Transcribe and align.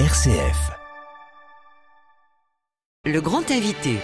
RCF. 0.00 0.72
Le 3.04 3.20
grand 3.20 3.48
invité. 3.48 4.00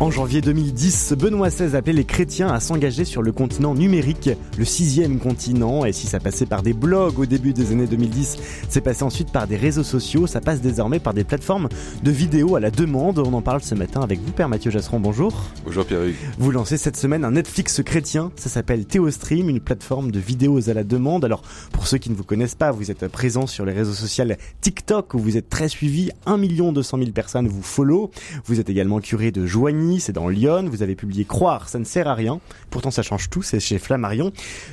En 0.00 0.12
janvier 0.12 0.40
2010, 0.40 1.14
Benoît 1.18 1.48
XVI 1.48 1.74
appelait 1.74 1.92
les 1.92 2.04
chrétiens 2.04 2.46
à 2.46 2.60
s'engager 2.60 3.04
sur 3.04 3.20
le 3.20 3.32
continent 3.32 3.74
numérique, 3.74 4.30
le 4.56 4.64
sixième 4.64 5.18
continent. 5.18 5.84
Et 5.84 5.92
si 5.92 6.06
ça 6.06 6.20
passait 6.20 6.46
par 6.46 6.62
des 6.62 6.72
blogs 6.72 7.18
au 7.18 7.26
début 7.26 7.52
des 7.52 7.72
années 7.72 7.88
2010, 7.88 8.36
c'est 8.68 8.80
passé 8.80 9.02
ensuite 9.02 9.32
par 9.32 9.48
des 9.48 9.56
réseaux 9.56 9.82
sociaux, 9.82 10.28
ça 10.28 10.40
passe 10.40 10.60
désormais 10.60 11.00
par 11.00 11.14
des 11.14 11.24
plateformes 11.24 11.68
de 12.04 12.10
vidéos 12.12 12.54
à 12.54 12.60
la 12.60 12.70
demande. 12.70 13.18
On 13.18 13.32
en 13.32 13.42
parle 13.42 13.60
ce 13.60 13.74
matin 13.74 14.00
avec 14.00 14.20
vous, 14.20 14.30
Père 14.30 14.48
Mathieu 14.48 14.70
Jasseron. 14.70 15.00
Bonjour. 15.00 15.34
Bonjour 15.64 15.84
Pierre-Hugues. 15.84 16.14
Vous 16.38 16.52
lancez 16.52 16.76
cette 16.76 16.96
semaine 16.96 17.24
un 17.24 17.32
Netflix 17.32 17.82
chrétien, 17.82 18.30
ça 18.36 18.48
s'appelle 18.48 18.86
Théostream, 18.86 19.48
une 19.48 19.58
plateforme 19.58 20.12
de 20.12 20.20
vidéos 20.20 20.70
à 20.70 20.74
la 20.74 20.84
demande. 20.84 21.24
Alors, 21.24 21.42
pour 21.72 21.88
ceux 21.88 21.98
qui 21.98 22.10
ne 22.10 22.14
vous 22.14 22.22
connaissent 22.22 22.54
pas, 22.54 22.70
vous 22.70 22.92
êtes 22.92 23.08
présent 23.08 23.48
sur 23.48 23.64
les 23.64 23.72
réseaux 23.72 23.94
sociaux 23.94 24.26
TikTok 24.60 25.14
où 25.14 25.18
vous 25.18 25.36
êtes 25.36 25.50
très 25.50 25.68
suivi, 25.68 26.12
1 26.26 26.38
200 26.38 26.98
000 26.98 27.10
personnes 27.10 27.48
vous 27.48 27.62
follow. 27.62 28.12
Vous 28.44 28.60
êtes 28.60 28.70
également 28.70 29.00
curé 29.00 29.32
de 29.32 29.44
Joigny 29.44 29.87
c'est 29.98 30.12
dans 30.12 30.28
Lyon. 30.28 30.68
Vous 30.70 30.82
avez 30.82 30.94
publié 30.94 31.24
Croire, 31.24 31.68
ça 31.68 31.78
ne 31.78 31.84
sert 31.84 32.08
à 32.08 32.14
rien. 32.14 32.40
Pourtant, 32.70 32.90
ça 32.90 33.02
change 33.02 33.30
tout, 33.30 33.42
c'est 33.42 33.60
chez 33.60 33.78
Flammarion. 33.78 34.32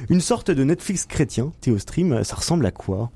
Une 0.09 0.21
sorte 0.21 0.51
de 0.51 0.63
Netflix 0.63 1.05
chrétien, 1.05 1.51
Théostream, 1.61 2.23
ça 2.23 2.35
ressemble 2.35 2.65
à 2.65 2.71
quoi? 2.71 3.11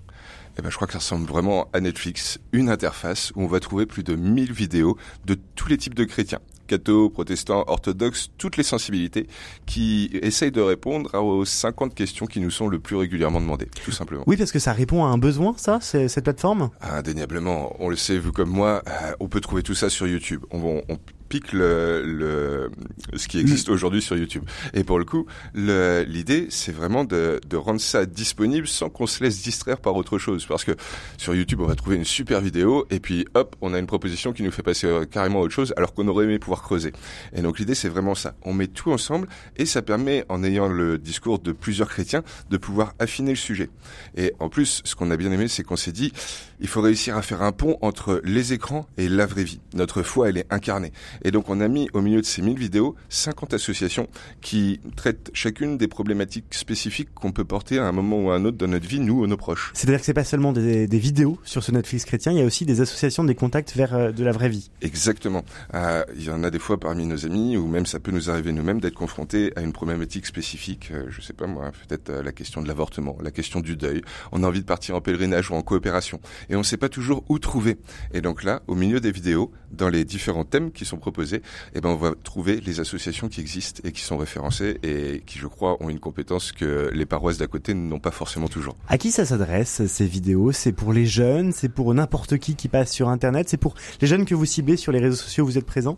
Eh 0.58 0.62
ben, 0.62 0.70
je 0.70 0.76
crois 0.76 0.88
que 0.88 0.94
ça 0.94 1.00
ressemble 1.00 1.28
vraiment 1.28 1.68
à 1.74 1.80
Netflix, 1.80 2.40
une 2.52 2.70
interface 2.70 3.32
où 3.36 3.44
on 3.44 3.48
va 3.48 3.60
trouver 3.60 3.86
plus 3.86 4.04
de 4.04 4.16
1000 4.16 4.52
vidéos 4.52 4.98
de 5.26 5.38
tous 5.56 5.68
les 5.68 5.78
types 5.78 5.96
de 5.96 6.04
chrétiens 6.06 6.40
cathos, 6.70 7.10
protestants, 7.10 7.66
orthodoxes, 7.68 8.30
toutes 8.38 8.56
les 8.56 8.64
sensibilités 8.64 9.28
qui 9.66 10.10
essayent 10.22 10.52
de 10.52 10.62
répondre 10.62 11.14
aux 11.16 11.44
50 11.44 11.94
questions 11.94 12.28
qui 12.28 12.40
nous 12.40 12.52
sont 12.52 12.68
le 12.68 12.80
plus 12.80 12.96
régulièrement 12.96 13.42
demandées, 13.42 13.70
tout 13.84 13.92
simplement. 13.92 14.24
Oui, 14.28 14.38
parce 14.38 14.52
que 14.52 14.60
ça 14.60 14.72
répond 14.72 15.04
à 15.04 15.08
un 15.08 15.18
besoin, 15.18 15.56
ça, 15.58 15.80
cette 15.82 16.24
plateforme? 16.24 16.70
Indéniablement, 16.82 17.76
on 17.80 17.90
le 17.90 17.96
sait, 17.96 18.18
vous 18.18 18.32
comme 18.32 18.50
moi, 18.50 18.84
euh, 18.88 19.14
on 19.20 19.28
peut 19.28 19.42
trouver 19.42 19.64
tout 19.64 19.74
ça 19.76 19.90
sur 19.90 20.08
YouTube. 20.08 20.46
On, 20.52 20.82
on 20.88 20.98
pique 21.30 21.54
le, 21.54 22.04
le 22.04 22.72
ce 23.16 23.28
qui 23.28 23.40
existe 23.40 23.70
aujourd'hui 23.70 24.02
sur 24.02 24.18
YouTube. 24.18 24.44
Et 24.74 24.84
pour 24.84 25.00
le 25.00 25.06
coup, 25.06 25.26
l'idée, 25.54 26.48
c'est 26.50 26.72
vraiment 26.72 27.04
de, 27.04 27.40
de 27.48 27.58
rendre 27.58 27.80
ça 27.80 28.06
disponible 28.06 28.68
sans 28.68 28.90
qu'on 28.90 29.08
se 29.08 29.24
laisse 29.24 29.42
distraire 29.42 29.80
par 29.80 29.96
autre 29.96 30.18
chose. 30.18 30.46
Parce 30.46 30.64
que 30.64 30.76
sur 31.18 31.36
YouTube, 31.36 31.62
on 31.62 31.68
va 31.68 31.76
trouver 31.76 31.96
une 31.96 32.06
super 32.06 32.42
vidéo 32.42 32.86
et 32.90 33.00
puis 33.00 33.26
hop, 33.36 33.56
on 33.62 33.74
a 33.74 33.80
une 33.80 33.88
proposition 33.88 34.34
qui 34.34 34.44
nous 34.44 34.52
fait 34.52 34.64
passer 34.64 34.88
euh, 34.88 35.06
carrément 35.06 35.40
à 35.40 35.44
autre 35.44 35.54
chose 35.54 35.74
alors 35.78 35.94
qu'on 35.94 36.08
aurait 36.08 36.26
aimé 36.26 36.40
pouvoir 36.40 36.62
creuser. 36.62 36.92
Et 37.34 37.42
donc 37.42 37.60
l'idée, 37.60 37.76
c'est 37.76 37.90
vraiment 37.90 38.16
ça. 38.16 38.36
On 38.42 38.54
met 38.54 38.68
tout 38.68 38.92
ensemble 38.92 39.28
et 39.58 39.66
ça 39.66 39.82
permet, 39.82 40.26
en 40.30 40.44
ayant 40.44 40.68
le 40.68 40.98
discours 40.98 41.40
de 41.40 41.52
plusieurs 41.52 41.90
chrétiens, 41.90 42.24
de 42.50 42.58
pouvoir 42.58 42.94
affiner 43.00 43.32
le 43.32 43.38
sujet. 43.38 43.70
Et 44.18 44.34
en 44.40 44.50
plus, 44.50 44.82
ce 44.84 44.96
qu'on 44.96 45.12
a 45.12 45.18
bien 45.18 45.32
aimé, 45.32 45.48
c'est 45.48 45.64
qu'on 45.64 45.76
s'est 45.76 45.92
dit, 45.92 46.12
il 46.60 46.68
faut 46.68 46.82
réussir 46.82 47.16
à 47.16 47.22
faire 47.22 47.42
un 47.42 47.52
pont 47.52 47.78
entre 47.82 48.22
les 48.24 48.54
écrans 48.54 48.88
et 48.98 49.08
la 49.08 49.26
vraie 49.26 49.44
vie. 49.44 49.60
Notre 49.74 50.04
foi, 50.04 50.30
elle 50.30 50.38
est 50.38 50.48
incarnée. 50.50 50.92
Et 51.24 51.32
donc 51.32 51.50
on 51.50 51.60
a 51.62 51.68
mis 51.68 51.90
au 51.94 52.02
milieu 52.02 52.22
de 52.22 52.26
ces 52.26 52.42
1000 52.42 52.58
vidéos 52.58 52.96
50 53.10 53.54
associations 53.54 54.08
qui 54.42 54.80
traitent 54.96 55.32
chacune 55.34 55.78
des 55.78 55.88
problématiques 55.88 56.54
spécifiques 56.54 57.10
qu'on 57.14 57.32
peut 57.32 57.46
porter 57.46 57.80
à 57.80 57.86
un 57.86 57.92
moment 57.92 58.20
ou 58.20 58.32
à 58.32 58.36
un 58.36 58.46
autre 58.46 58.58
dans 58.58 58.68
notre 58.68 58.88
vie, 58.88 59.00
nous 59.00 59.22
ou 59.22 59.28
nos 59.28 59.38
proches. 59.38 59.72
C'est-à-dire 59.74 60.00
que 60.00 60.06
c'est 60.06 60.14
pas 60.14 60.24
seulement 60.24 60.54
des, 60.54 60.88
vidéos 61.00 61.40
sur 61.44 61.64
ce 61.64 61.72
Netflix 61.72 62.06
chrétien, 62.06 62.32
il 62.32 62.40
y 62.40 62.42
a 62.42 62.46
aussi 62.46 62.66
des 62.66 62.82
associations, 62.82 63.24
des 63.24 63.36
contacts 63.36 63.76
vers 63.76 63.94
euh, 63.94 64.12
de 64.12 64.24
la 64.24 64.32
vraie 64.32 64.50
vie. 64.50 64.70
Exactement. 64.82 65.44
Euh, 65.74 66.04
il 66.16 66.24
y 66.24 66.30
en 66.30 66.44
a 66.44 66.50
des 66.50 66.60
fois 66.60 66.80
parmi 66.80 67.06
nos 67.06 67.26
amis, 67.26 67.56
ou 67.56 67.68
même 67.68 67.86
ça 67.86 68.00
peut 68.00 68.12
nous 68.12 68.30
arriver 68.30 68.52
nous-mêmes 68.52 68.82
d'être 68.82 68.96
confrontés 68.96 69.54
à 69.56 69.62
une 69.62 69.72
problématique 69.72 70.26
spécifique. 70.26 70.90
Euh, 70.92 71.06
je 71.10 71.22
sais 71.22 71.34
pas 71.34 71.48
moi, 71.48 71.72
peut-être 71.88 72.12
la 72.12 72.32
question 72.32 72.62
de 72.62 72.68
l'avortement, 72.68 73.18
la 73.22 73.32
question 73.32 73.62
du 73.62 73.76
deuil. 73.76 74.02
On 74.32 74.44
a 74.44 74.48
envie 74.48 74.62
de 74.62 74.66
partir 74.66 74.96
en 74.96 75.02
pèlerinage 75.02 75.52
ou 75.52 75.56
en 75.56 75.62
coopération, 75.62 76.20
et 76.50 76.56
on 76.56 76.60
ne 76.60 76.64
sait 76.64 76.78
pas 76.78 76.90
toujours 76.90 77.24
où 77.30 77.40
trouver. 77.40 77.78
Et 78.14 78.22
donc 78.22 78.44
là, 78.44 78.62
au 78.68 78.76
milieu 78.76 79.00
des 79.00 79.12
vidéos, 79.12 79.52
dans 79.72 79.90
les 79.90 80.04
différents 80.04 80.46
thèmes 80.46 80.72
qui 80.72 80.86
sont 80.86 80.98
proposés, 80.98 81.09
et 81.18 81.42
eh 81.76 81.82
ben 81.82 81.90
on 81.90 81.96
va 81.96 82.14
trouver 82.24 82.60
les 82.62 82.80
associations 82.80 83.28
qui 83.28 83.42
existent 83.42 83.82
et 83.84 83.92
qui 83.92 84.02
sont 84.02 84.18
référencées 84.18 84.80
et 84.84 85.22
qui, 85.26 85.38
je 85.38 85.48
crois, 85.48 85.82
ont 85.84 85.90
une 85.90 86.00
compétence 86.00 86.52
que 86.52 86.90
les 86.94 87.06
paroisses 87.06 87.38
d'à 87.38 87.48
côté 87.48 87.74
n'ont 87.74 88.00
pas 88.00 88.12
forcément 88.12 88.48
toujours. 88.48 88.76
À 88.88 88.98
qui 88.98 89.12
ça 89.12 89.26
s'adresse 89.26 89.86
ces 89.88 90.06
vidéos? 90.06 90.52
C'est 90.52 90.72
pour 90.72 90.94
les 90.94 91.06
jeunes? 91.06 91.52
C'est 91.52 91.70
pour 91.70 91.94
n'importe 91.94 92.38
qui 92.38 92.56
qui 92.56 92.68
passe 92.68 92.92
sur 92.92 93.10
Internet? 93.10 93.50
C'est 93.50 93.58
pour 93.58 93.76
les 94.02 94.08
jeunes 94.08 94.26
que 94.26 94.36
vous 94.36 94.46
ciblez 94.46 94.78
sur 94.78 94.92
les 94.92 95.00
réseaux 95.00 95.16
sociaux 95.16 95.44
où 95.44 95.48
vous 95.48 95.58
êtes 95.58 95.66
présents 95.66 95.98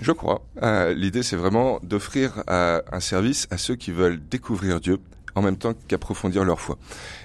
je 0.00 0.12
crois. 0.12 0.42
Euh, 0.62 0.94
L'idée, 0.94 1.24
c'est 1.24 1.34
vraiment 1.34 1.80
d'offrir 1.82 2.44
euh, 2.48 2.80
un 2.92 3.00
service 3.00 3.48
à 3.50 3.58
ceux 3.58 3.74
qui 3.74 3.90
veulent 3.90 4.20
découvrir 4.30 4.78
Dieu 4.78 4.98
en 5.38 5.42
même 5.42 5.56
temps 5.56 5.74
qu'approfondir 5.88 6.44
leur 6.44 6.60
foi. 6.60 6.78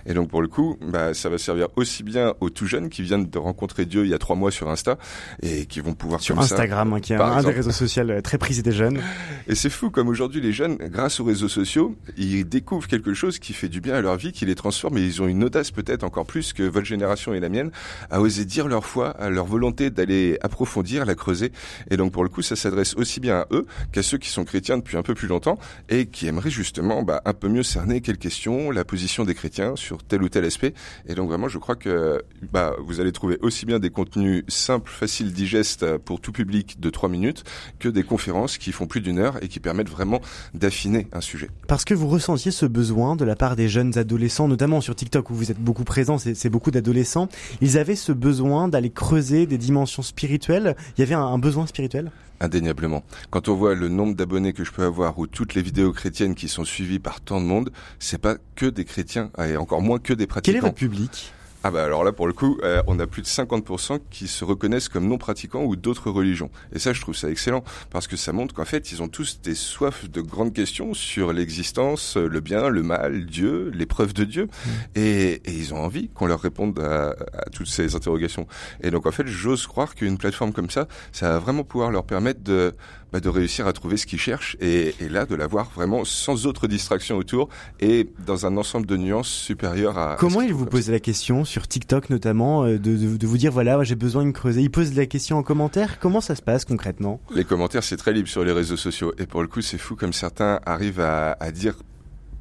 Et 0.06 0.14
donc 0.14 0.30
pour 0.30 0.42
le 0.42 0.48
coup, 0.48 0.78
bah, 0.82 1.14
ça 1.14 1.30
va 1.30 1.38
servir 1.38 1.68
aussi 1.76 2.04
bien 2.04 2.34
aux 2.40 2.50
tout 2.50 2.68
jeunes 2.68 2.90
qui 2.90 3.02
viennent 3.02 3.30
de 3.30 3.38
rencontrer 3.38 3.86
Dieu 3.86 4.06
il 4.06 4.10
y 4.10 4.14
a 4.14 4.18
trois 4.18 4.36
mois 4.36 4.52
sur 4.52 4.70
Insta 4.70 4.98
et 5.42 5.66
qui 5.66 5.80
vont 5.80 5.94
pouvoir 5.94 6.22
sur 6.22 6.40
Instagram, 6.40 6.94
hein, 6.94 7.00
qui 7.00 7.14
est 7.14 7.18
un 7.18 7.42
des 7.42 7.52
réseaux 7.52 7.72
sociaux 7.72 8.04
euh, 8.10 8.22
très 8.22 8.38
prisé 8.38 8.62
des 8.62 8.72
jeunes. 8.72 9.00
Et 9.48 9.56
c'est 9.56 9.70
fou 9.70 9.90
comme 9.90 10.08
aujourd'hui 10.08 10.42
les 10.42 10.54
jeunes, 10.54 10.78
grâce 10.78 11.20
aux 11.20 11.26
réseaux 11.26 11.50
sociaux, 11.50 11.96
ils 12.18 12.48
découvrent 12.48 12.88
quelque 12.88 13.14
chose 13.14 13.40
qui 13.40 13.54
fait 13.54 13.68
du 13.68 13.82
bien 13.82 13.96
à 13.96 14.02
leur 14.02 14.16
vie, 14.16 14.32
qui 14.32 14.46
les 14.46 14.56
transforme 14.56 14.98
et 14.98 15.02
ils 15.02 15.22
ont 15.22 15.28
une 15.28 15.44
audace 15.44 15.72
peut-être 15.72 16.04
encore 16.04 16.26
plus 16.26 16.54
que 16.54 16.64
votre 16.64 16.86
génération 16.86 17.34
et 17.34 17.40
la 17.40 17.50
mienne 17.50 17.72
à 18.10 18.22
oser 18.22 18.46
dire 18.46 18.68
leur 18.68 18.86
foi, 18.86 19.10
à 19.10 19.30
leur 19.30 19.46
volonté 19.46 19.90
d'aller 19.90 20.38
approfondir, 20.42 21.06
la 21.06 21.16
creuser. 21.16 21.52
Et 21.90 21.98
donc 21.98 22.12
pour 22.12 22.24
le 22.24 22.30
coup, 22.30 22.42
ça 22.42 22.56
s'adresse 22.56 22.96
aussi 22.96 23.20
bien 23.20 23.40
à 23.40 23.48
eux 23.52 23.66
qu'à 23.92 24.04
ceux 24.04 24.18
qui 24.18 24.30
sont 24.30 24.46
chrétiens 24.46 24.78
depuis 24.78 24.98
un 24.98 25.04
peu 25.04 25.14
plus 25.14 25.28
longtemps 25.28 25.58
et 25.90 26.06
qui 26.06 26.28
aimeraient 26.28 26.50
justement 26.50 27.04
bah, 27.04 27.22
un 27.26 27.34
peu 27.34 27.50
mieux 27.50 27.64
cerner 27.64 28.02
quelle 28.04 28.20
question, 28.20 28.70
la 28.70 28.86
position 28.86 29.26
des 29.26 29.34
chrétiens 29.34 29.76
sur 29.76 30.04
tel 30.04 30.22
ou 30.22 30.30
tel 30.30 30.46
aspect. 30.46 30.74
Et 31.08 31.16
donc 31.16 31.30
vraiment, 31.30 31.48
je 31.48 31.58
crois 31.58 31.76
que 31.76 32.22
bah, 32.52 32.76
vous 32.86 33.00
allez 33.00 33.12
trouver 33.12 33.38
aussi 33.42 33.66
bien 33.66 33.80
des 33.80 33.90
contenus 33.90 34.44
simples, 34.48 34.92
faciles, 34.92 35.34
digestes 35.34 35.98
pour 35.98 36.22
tout 36.22 36.32
public 36.32 36.80
de 36.80 36.90
trois 36.92 37.10
minutes, 37.10 37.44
que 37.80 37.90
des 37.90 38.04
conférences 38.04 38.58
qui 38.58 38.72
font 38.72 38.86
plus 38.86 39.02
d'une 39.02 39.18
heure 39.18 39.42
et 39.44 39.48
qui 39.48 39.60
permettent 39.60 39.90
vraiment 39.90 40.22
d'affiner 40.54 41.08
un 41.14 41.22
sujet. 41.22 41.50
Parce 41.68 41.86
que 41.86 41.94
vous 41.94 42.08
ressentiez 42.08 42.52
ce 42.52 42.66
besoin 42.66 43.16
de 43.16 43.26
la 43.26 43.36
part 43.36 43.56
des 43.56 43.70
jeunes 43.70 43.98
adolescents, 43.98 44.48
notamment 44.48 44.82
sur 44.82 44.96
TikTok 44.96 45.30
où 45.30 45.34
vous 45.34 45.50
êtes 45.50 45.60
beaucoup 45.60 45.86
présent, 45.86 46.18
c'est 46.18 46.50
beaucoup 46.50 46.72
d'adolescents, 46.72 47.30
ils 47.62 47.78
avaient 47.78 47.96
ce 47.96 48.12
besoin 48.12 48.68
d'aller 48.68 48.90
creuser 48.90 49.46
des 49.46 49.58
dimensions 49.58 50.04
spirituelles? 50.04 50.76
Il 50.98 51.02
y 51.02 51.04
avait 51.04 51.16
un 51.16 51.38
besoin 51.40 51.66
spirituel? 51.66 52.12
Indéniablement. 52.40 53.04
Quand 53.30 53.48
on 53.48 53.56
voit 53.56 53.76
le 53.76 53.90
nombre 53.90 54.16
d'abonnés 54.16 54.54
que 54.54 54.64
je 54.64 54.72
peux 54.72 54.84
avoir 54.84 55.18
ou 55.20 55.28
toutes 55.28 55.54
les 55.54 55.62
vidéos 55.62 55.94
chrétiennes 55.94 56.36
qui 56.36 56.48
sont 56.48 56.66
suivies 56.66 57.00
par 57.00 57.22
tant 57.22 57.40
de 57.40 57.46
monde, 57.46 57.72
c'est 58.00 58.18
pas 58.18 58.36
que 58.56 58.66
des 58.66 58.86
chrétiens 58.86 59.32
et 59.40 59.56
encore 59.56 59.82
moins 59.82 60.00
que 60.00 60.14
des 60.14 60.28
pratiquants. 60.28 60.54
Quel 60.54 60.58
est 60.58 60.68
votre 60.68 60.76
public? 60.76 61.34
Ah 61.64 61.72
bah 61.72 61.84
alors 61.86 62.04
là 62.04 62.12
pour 62.12 62.28
le 62.28 62.34
coup, 62.34 62.58
euh, 62.64 62.84
on 62.88 63.00
a 63.00 63.08
plus 63.08 63.22
de 63.22 63.28
50% 63.28 64.00
qui 64.10 64.28
se 64.28 64.44
reconnaissent 64.44 64.90
comme 64.90 65.08
non 65.08 65.18
pratiquants 65.18 65.64
ou 65.64 65.78
d'autres 65.78 66.12
religions. 66.12 66.50
Et 66.74 66.80
ça 66.80 66.92
je 66.92 67.00
trouve 67.00 67.16
ça 67.16 67.30
excellent 67.30 67.64
parce 67.90 68.08
que 68.08 68.18
ça 68.18 68.34
montre 68.34 68.54
qu'en 68.54 68.66
fait 68.66 68.92
ils 68.92 69.02
ont 69.02 69.08
tous 69.08 69.40
des 69.42 69.56
soifs 69.56 70.10
de 70.10 70.20
grandes 70.22 70.54
questions 70.54 70.94
sur 70.94 71.32
l'existence, 71.32 72.18
le 72.18 72.40
bien, 72.42 72.68
le 72.68 72.84
mal, 72.84 73.26
Dieu, 73.26 73.72
l'épreuve 73.74 74.14
de 74.14 74.26
Dieu, 74.26 74.46
mmh. 74.46 74.70
et, 74.96 75.32
et, 75.46 75.54
ils 75.54 75.74
ont 75.74 75.80
envie 75.80 76.10
qu'on 76.10 76.26
leur 76.28 76.42
réponde 76.42 76.78
à, 76.80 77.12
à, 77.12 77.50
toutes 77.52 77.68
ces 77.68 77.96
interrogations. 77.96 78.46
Et 78.82 78.92
donc 78.92 79.06
en 79.06 79.12
fait 79.12 79.26
j'ose 79.26 79.66
croire 79.66 79.96
qu'une 79.96 80.18
plateforme 80.18 80.52
comme 80.52 80.70
ça, 80.70 80.88
ça 81.14 81.30
va 81.30 81.40
vraiment 81.40 81.64
pouvoir 81.64 81.92
leur 81.92 82.04
permettre 82.04 82.44
de 82.44 82.74
bah, 83.14 83.20
de 83.20 83.30
réussir 83.30 83.68
à 83.68 83.74
trouver 83.74 83.98
ce 83.98 84.08
qu'ils 84.08 84.20
cherchent 84.20 84.58
et, 84.60 84.96
et 85.00 85.08
là 85.08 85.28
de 85.28 85.36
l'avoir 85.36 85.70
vraiment 85.70 86.04
sans 86.04 86.48
autre 86.48 86.68
distraction 86.68 87.16
autour 87.16 87.48
et 87.80 88.10
dans 88.26 88.48
un 88.48 88.58
ensemble 88.58 88.88
de 88.88 88.98
nuances 88.98 89.30
supérieures 89.30 90.00
à. 90.00 90.16
Comment 90.20 90.42
ils 90.42 90.54
vous 90.54 90.66
posent 90.66 90.90
la 90.90 91.00
question 91.00 91.46
sur 91.54 91.68
TikTok 91.68 92.10
notamment, 92.10 92.66
euh, 92.66 92.80
de, 92.80 93.16
de, 93.16 93.28
vous 93.28 93.38
dire 93.38 93.52
voilà, 93.52 93.84
j'ai 93.84 93.94
besoin 93.94 94.26
de 94.26 94.32
creuser. 94.32 94.62
Ils 94.62 94.72
posent 94.72 94.96
la 94.96 95.06
question 95.06 95.38
en 95.38 95.44
commentaire. 95.44 96.00
Comment 96.00 96.20
ça 96.20 96.34
se 96.34 96.42
passe 96.42 96.66
concrètement? 96.66 97.22
Les 97.36 97.44
commentaires, 97.46 97.84
c'est 97.84 97.96
très 97.96 98.12
libre 98.12 98.28
sur 98.28 98.44
les 98.44 98.52
réseaux 98.52 98.76
sociaux. 98.76 99.14
Et 99.20 99.28
pour 99.28 99.44
le 99.44 99.48
coup, 99.48 99.62
c'est 99.62 99.78
fou 99.78 99.96
comme 99.96 100.14
certains 100.14 100.60
arrivent 100.66 101.00
à, 101.00 101.38
à 101.40 101.52
dire 101.52 101.76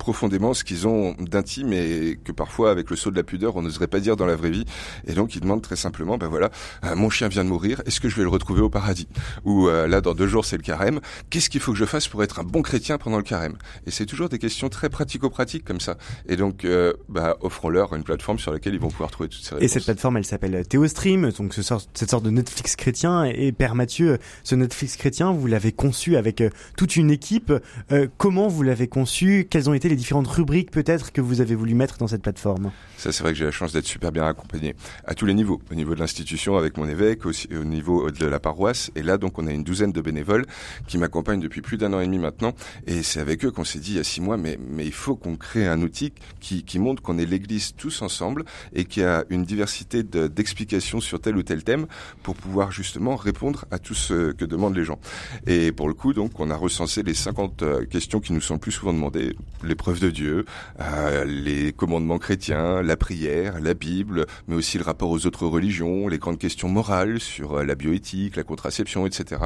profondément 0.03 0.53
ce 0.53 0.65
qu'ils 0.65 0.89
ont 0.89 1.15
d'intime 1.21 1.73
et 1.73 2.19
que 2.25 2.33
parfois 2.33 2.73
avec 2.73 2.91
le 2.91 2.97
saut 2.97 3.13
de 3.13 3.17
la 3.17 3.23
pudeur 3.23 3.55
on 3.55 3.63
n'oserait 3.63 3.87
pas 3.87 4.01
dire 4.01 4.17
dans 4.17 4.27
la 4.27 4.35
vraie 4.35 4.51
vie. 4.51 4.65
Et 5.07 5.13
donc 5.13 5.37
ils 5.37 5.41
demandent 5.41 5.63
très 5.63 5.77
simplement 5.77 6.19
ben 6.19 6.27
voilà 6.27 6.51
euh, 6.85 6.97
mon 6.97 7.09
chien 7.09 7.29
vient 7.29 7.45
de 7.45 7.49
mourir 7.49 7.81
est-ce 7.87 8.01
que 8.01 8.09
je 8.09 8.17
vais 8.17 8.25
le 8.25 8.29
retrouver 8.29 8.63
au 8.63 8.69
paradis? 8.69 9.07
Ou 9.45 9.69
euh, 9.69 9.87
là 9.87 10.01
dans 10.01 10.15
deux 10.15 10.27
jours 10.27 10.45
c'est 10.45 10.57
le 10.57 10.65
carême. 10.65 10.99
Qu'est-ce 11.31 11.49
qu'il 11.49 11.61
faut 11.61 11.71
que 11.71 11.79
je 11.79 11.85
fasse 11.85 12.09
pour 12.09 12.25
être 12.25 12.41
un 12.41 12.43
bon 12.43 12.63
chrétien 12.63 12.99
pendant 12.99 13.17
le 13.17 13.23
carême? 13.23 13.57
Et 13.87 13.93
c'est 13.93 14.05
toujours 14.07 14.29
des 14.29 14.41
questions 14.41 14.69
très 14.69 14.91
pratico-pratiques 14.91 15.65
comme 15.65 15.79
ça. 15.79 15.97
Et 16.29 16.35
donc 16.35 16.65
euh, 16.65 16.95
bah, 17.09 17.37
offrons-leur 17.41 17.95
une 17.95 18.03
plateforme 18.03 18.41
sur 18.41 18.53
laquelle 18.53 18.75
ils 18.75 18.81
vont 18.81 18.91
pouvoir 18.91 19.13
trouver 19.13 19.29
toutes 19.29 19.45
ces 19.45 19.55
réponses 19.55 19.65
et 19.65 19.69
cette 19.69 19.85
plateforme 19.85 20.17
elle 20.17 20.25
s'appelle 20.25 20.67
Théostream. 20.67 21.31
Donc 21.31 21.55
ce 21.55 21.63
sort, 21.63 21.81
cette 21.95 22.11
sorte 22.11 22.25
de 22.25 22.31
Netflix 22.31 22.75
chrétien. 22.75 23.23
Et 23.23 23.53
Père 23.53 23.77
Mathieu 23.77 24.19
ce 24.43 24.57
Netflix 24.57 24.97
chrétien 24.97 25.31
vous 25.31 25.47
l'avez 25.47 25.71
conçu 25.71 26.17
avec 26.17 26.43
toute 26.77 26.97
une 26.97 27.13
équipe. 27.13 27.53
Comment 28.19 28.49
vous 28.49 28.65
l'avez 28.65 28.89
conçu? 28.89 29.47
Quels 29.49 29.71
ont 29.71 29.75
été 29.75 29.92
les 29.93 29.97
différentes 29.97 30.27
rubriques 30.27 30.71
peut-être 30.71 31.13
que 31.13 31.21
vous 31.21 31.43
avez 31.43 31.55
voulu 31.55 31.75
mettre 31.75 31.99
dans 31.99 32.07
cette 32.07 32.23
plateforme 32.23 32.73
Ça, 32.97 33.13
c'est 33.13 33.23
vrai 33.23 33.33
que 33.33 33.39
j'ai 33.39 33.45
la 33.45 33.51
chance 33.51 33.75
d'être 33.75 33.85
super 33.85 34.11
bien 34.11 34.27
accompagné 34.27 34.75
à 35.05 35.15
tous 35.15 35.27
les 35.27 35.35
niveaux, 35.35 35.61
au 35.71 35.75
niveau 35.75 35.95
de 35.95 36.01
l'institution 36.01 36.57
avec 36.57 36.79
mon 36.79 36.89
évêque, 36.89 37.27
aussi 37.27 37.47
au 37.55 37.65
niveau 37.65 38.11
de 38.11 38.27
la 38.27 38.41
paroisse. 38.41 38.91
Et 38.97 39.03
là, 39.03 39.19
donc, 39.19 39.39
on 39.39 39.47
a 39.47 39.53
une 39.53 39.65
douzaine 39.65 39.93
de 39.93 40.01
bénévoles 40.01 40.47
qui 40.87 40.97
m'accompagnent 40.97 41.41
depuis 41.41 41.61
plus 41.61 41.77
d'un 41.77 41.93
an 41.93 42.01
et 42.01 42.07
demi 42.07 42.19
maintenant. 42.19 42.55
Et 42.87 43.03
c'est 43.03 43.21
avec 43.21 43.45
eux 43.45 43.51
qu'on 43.51 43.65
s'est 43.65 43.81
dit 43.81 43.93
il 43.93 43.97
y 43.97 44.01
a 44.01 44.05
six 44.05 44.23
mois, 44.23 44.39
mais, 44.39 44.59
mais 44.67 44.87
il 44.87 44.95
faut 44.95 45.15
qu'on 45.15 45.37
crée 45.37 45.67
un 45.67 45.83
outil 45.83 46.15
qui, 46.41 46.65
qui 46.65 46.79
montre 46.79 47.03
qu'on 47.03 47.19
est 47.19 47.27
l'Église 47.27 47.75
tous 47.77 48.01
ensemble 48.01 48.45
et 48.73 48.87
qui 48.87 49.03
a 49.03 49.25
une 49.29 49.45
diversité 49.45 50.03
d'explications 50.03 51.01
sur 51.01 51.21
tel 51.21 51.37
ou 51.37 51.43
tel 51.43 51.65
thème 51.65 51.87
pour 52.23 52.35
pouvoir 52.35 52.73
justement 52.73 53.17
répondre 53.17 53.67
à 53.71 53.79
tout 53.79 53.95
ce 53.95 54.33
que 54.33 54.47
demandent 54.47 54.77
les 54.77 54.85
gens. 54.85 54.99
Et 55.47 55.71
pour 55.71 55.89
le 55.89 55.95
coup, 55.95 56.15
donc, 56.15 56.41
on 56.41 56.51
a 56.51 56.57
recensé 56.57 57.03
les 57.03 57.13
50 57.13 57.63
euh, 57.63 57.85
questions 57.85 58.21
qui 58.21 58.33
nous 58.33 58.41
sont 58.41 58.55
le 58.55 58.61
plus 58.61 58.73
souvent 58.73 58.95
demandées 58.95 59.37
l'épreuve 59.73 60.01
de 60.01 60.11
Dieu, 60.11 60.45
euh, 60.81 61.25
les 61.25 61.73
commandements 61.73 62.19
chrétiens, 62.19 62.83
la 62.83 62.99
prière, 62.99 63.59
la 63.59 63.73
Bible, 63.73 64.27
mais 64.47 64.55
aussi 64.55 64.77
le 64.77 64.85
rapport 64.85 65.09
aux 65.09 65.25
autres 65.25 65.47
religions, 65.47 66.09
les 66.09 66.19
grandes 66.19 66.39
questions 66.39 66.69
morales 66.69 67.21
sur 67.21 67.55
euh, 67.55 67.65
la 67.65 67.75
bioéthique, 67.75 68.37
la 68.37 68.43
contraception, 68.43 69.07
etc. 69.07 69.41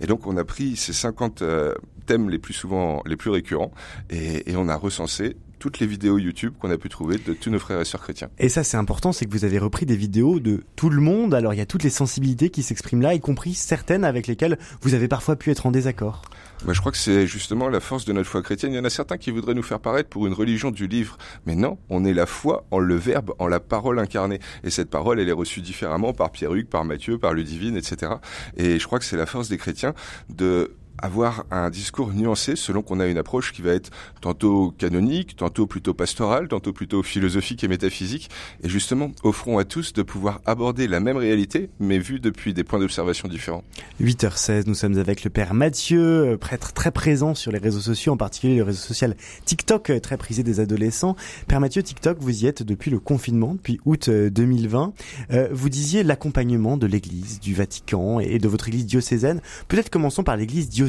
Et 0.00 0.06
donc, 0.06 0.26
on 0.26 0.38
a 0.38 0.44
pris 0.44 0.76
ces 0.76 0.94
50 0.94 1.42
euh, 1.42 1.74
thèmes 2.06 2.30
les 2.30 2.38
plus 2.38 2.54
souvent, 2.54 3.02
les 3.04 3.16
plus 3.16 3.28
récurrents, 3.28 3.70
et, 4.08 4.50
et 4.50 4.56
on 4.56 4.66
a 4.70 4.76
recensé 4.76 5.36
toutes 5.58 5.80
les 5.80 5.86
vidéos 5.86 6.18
YouTube 6.18 6.54
qu'on 6.60 6.70
a 6.70 6.78
pu 6.78 6.88
trouver 6.88 7.18
de 7.18 7.32
tous 7.32 7.50
nos 7.50 7.58
frères 7.58 7.80
et 7.80 7.84
sœurs 7.84 8.02
chrétiens. 8.02 8.28
Et 8.38 8.48
ça, 8.48 8.64
c'est 8.64 8.76
important, 8.76 9.12
c'est 9.12 9.26
que 9.26 9.30
vous 9.30 9.44
avez 9.44 9.58
repris 9.58 9.86
des 9.86 9.96
vidéos 9.96 10.40
de 10.40 10.64
tout 10.76 10.90
le 10.90 11.00
monde. 11.00 11.34
Alors, 11.34 11.54
il 11.54 11.58
y 11.58 11.62
a 11.62 11.66
toutes 11.66 11.82
les 11.82 11.90
sensibilités 11.90 12.50
qui 12.50 12.62
s'expriment 12.62 13.02
là, 13.02 13.14
y 13.14 13.20
compris 13.20 13.54
certaines 13.54 14.04
avec 14.04 14.26
lesquelles 14.26 14.58
vous 14.82 14.94
avez 14.94 15.08
parfois 15.08 15.36
pu 15.36 15.50
être 15.50 15.66
en 15.66 15.70
désaccord. 15.70 16.22
Bah, 16.64 16.72
je 16.72 16.80
crois 16.80 16.92
que 16.92 16.98
c'est 16.98 17.26
justement 17.26 17.68
la 17.68 17.80
force 17.80 18.04
de 18.04 18.12
notre 18.12 18.28
foi 18.28 18.42
chrétienne. 18.42 18.72
Il 18.72 18.76
y 18.76 18.78
en 18.78 18.84
a 18.84 18.90
certains 18.90 19.18
qui 19.18 19.30
voudraient 19.30 19.54
nous 19.54 19.62
faire 19.62 19.80
paraître 19.80 20.08
pour 20.08 20.26
une 20.26 20.32
religion 20.32 20.70
du 20.70 20.86
livre. 20.86 21.18
Mais 21.44 21.54
non, 21.54 21.78
on 21.90 22.04
est 22.04 22.14
la 22.14 22.26
foi 22.26 22.64
en 22.70 22.78
le 22.78 22.96
verbe, 22.96 23.32
en 23.38 23.46
la 23.46 23.60
parole 23.60 23.98
incarnée. 23.98 24.40
Et 24.64 24.70
cette 24.70 24.90
parole, 24.90 25.20
elle 25.20 25.28
est 25.28 25.32
reçue 25.32 25.60
différemment 25.60 26.12
par 26.12 26.30
Pierre-Hugues, 26.30 26.68
par 26.68 26.84
Matthieu, 26.84 27.18
par 27.18 27.34
Ludivine, 27.34 27.76
etc. 27.76 28.12
Et 28.56 28.78
je 28.78 28.86
crois 28.86 28.98
que 28.98 29.04
c'est 29.04 29.16
la 29.16 29.26
force 29.26 29.48
des 29.48 29.58
chrétiens 29.58 29.94
de 30.28 30.74
avoir 30.98 31.44
un 31.50 31.70
discours 31.70 32.12
nuancé 32.12 32.56
selon 32.56 32.82
qu'on 32.82 33.00
a 33.00 33.06
une 33.06 33.18
approche 33.18 33.52
qui 33.52 33.62
va 33.62 33.72
être 33.72 33.90
tantôt 34.20 34.74
canonique, 34.78 35.36
tantôt 35.36 35.66
plutôt 35.66 35.94
pastorale, 35.94 36.48
tantôt 36.48 36.72
plutôt 36.72 37.02
philosophique 37.02 37.64
et 37.64 37.68
métaphysique. 37.68 38.30
Et 38.62 38.68
justement, 38.68 39.10
offrons 39.22 39.58
à 39.58 39.64
tous 39.64 39.92
de 39.92 40.02
pouvoir 40.02 40.40
aborder 40.46 40.88
la 40.88 41.00
même 41.00 41.16
réalité, 41.16 41.70
mais 41.80 41.98
vue 41.98 42.20
depuis 42.20 42.54
des 42.54 42.64
points 42.64 42.78
d'observation 42.78 43.28
différents. 43.28 43.64
8h16, 44.00 44.64
nous 44.66 44.74
sommes 44.74 44.98
avec 44.98 45.24
le 45.24 45.30
Père 45.30 45.54
Mathieu, 45.54 46.00
euh, 46.00 46.36
prêtre 46.36 46.72
très 46.72 46.90
présent 46.90 47.34
sur 47.34 47.52
les 47.52 47.58
réseaux 47.58 47.80
sociaux, 47.80 48.12
en 48.12 48.16
particulier 48.16 48.56
le 48.56 48.62
réseau 48.62 48.80
social 48.80 49.16
TikTok, 49.44 49.90
euh, 49.90 50.00
très 50.00 50.16
prisé 50.16 50.42
des 50.42 50.60
adolescents. 50.60 51.16
Père 51.48 51.60
Mathieu, 51.60 51.82
TikTok, 51.82 52.18
vous 52.20 52.44
y 52.44 52.46
êtes 52.46 52.62
depuis 52.62 52.90
le 52.90 52.98
confinement, 52.98 53.54
depuis 53.54 53.80
août 53.84 54.08
2020. 54.10 54.92
Euh, 55.30 55.48
vous 55.52 55.68
disiez 55.68 56.02
l'accompagnement 56.02 56.76
de 56.76 56.86
l'Église, 56.86 57.40
du 57.40 57.54
Vatican 57.54 58.20
et 58.20 58.38
de 58.38 58.48
votre 58.48 58.68
Église 58.68 58.86
diocésaine. 58.86 59.40
Peut-être 59.68 59.90
commençons 59.90 60.22
par 60.22 60.36
l'Église 60.36 60.68
diocésaine. 60.68 60.85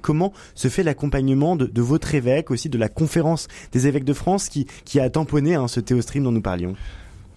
Comment 0.00 0.32
se 0.54 0.68
fait 0.68 0.82
l'accompagnement 0.82 1.56
de, 1.56 1.82
votre 1.82 2.14
évêque, 2.14 2.50
aussi 2.50 2.68
de 2.68 2.78
la 2.78 2.88
conférence 2.88 3.48
des 3.72 3.86
évêques 3.86 4.04
de 4.04 4.12
France 4.12 4.48
qui, 4.48 5.00
a 5.00 5.10
tamponné 5.10 5.54
hein, 5.54 5.68
ce 5.68 5.80
théostream 5.80 6.24
dont 6.24 6.32
nous 6.32 6.42
parlions? 6.42 6.74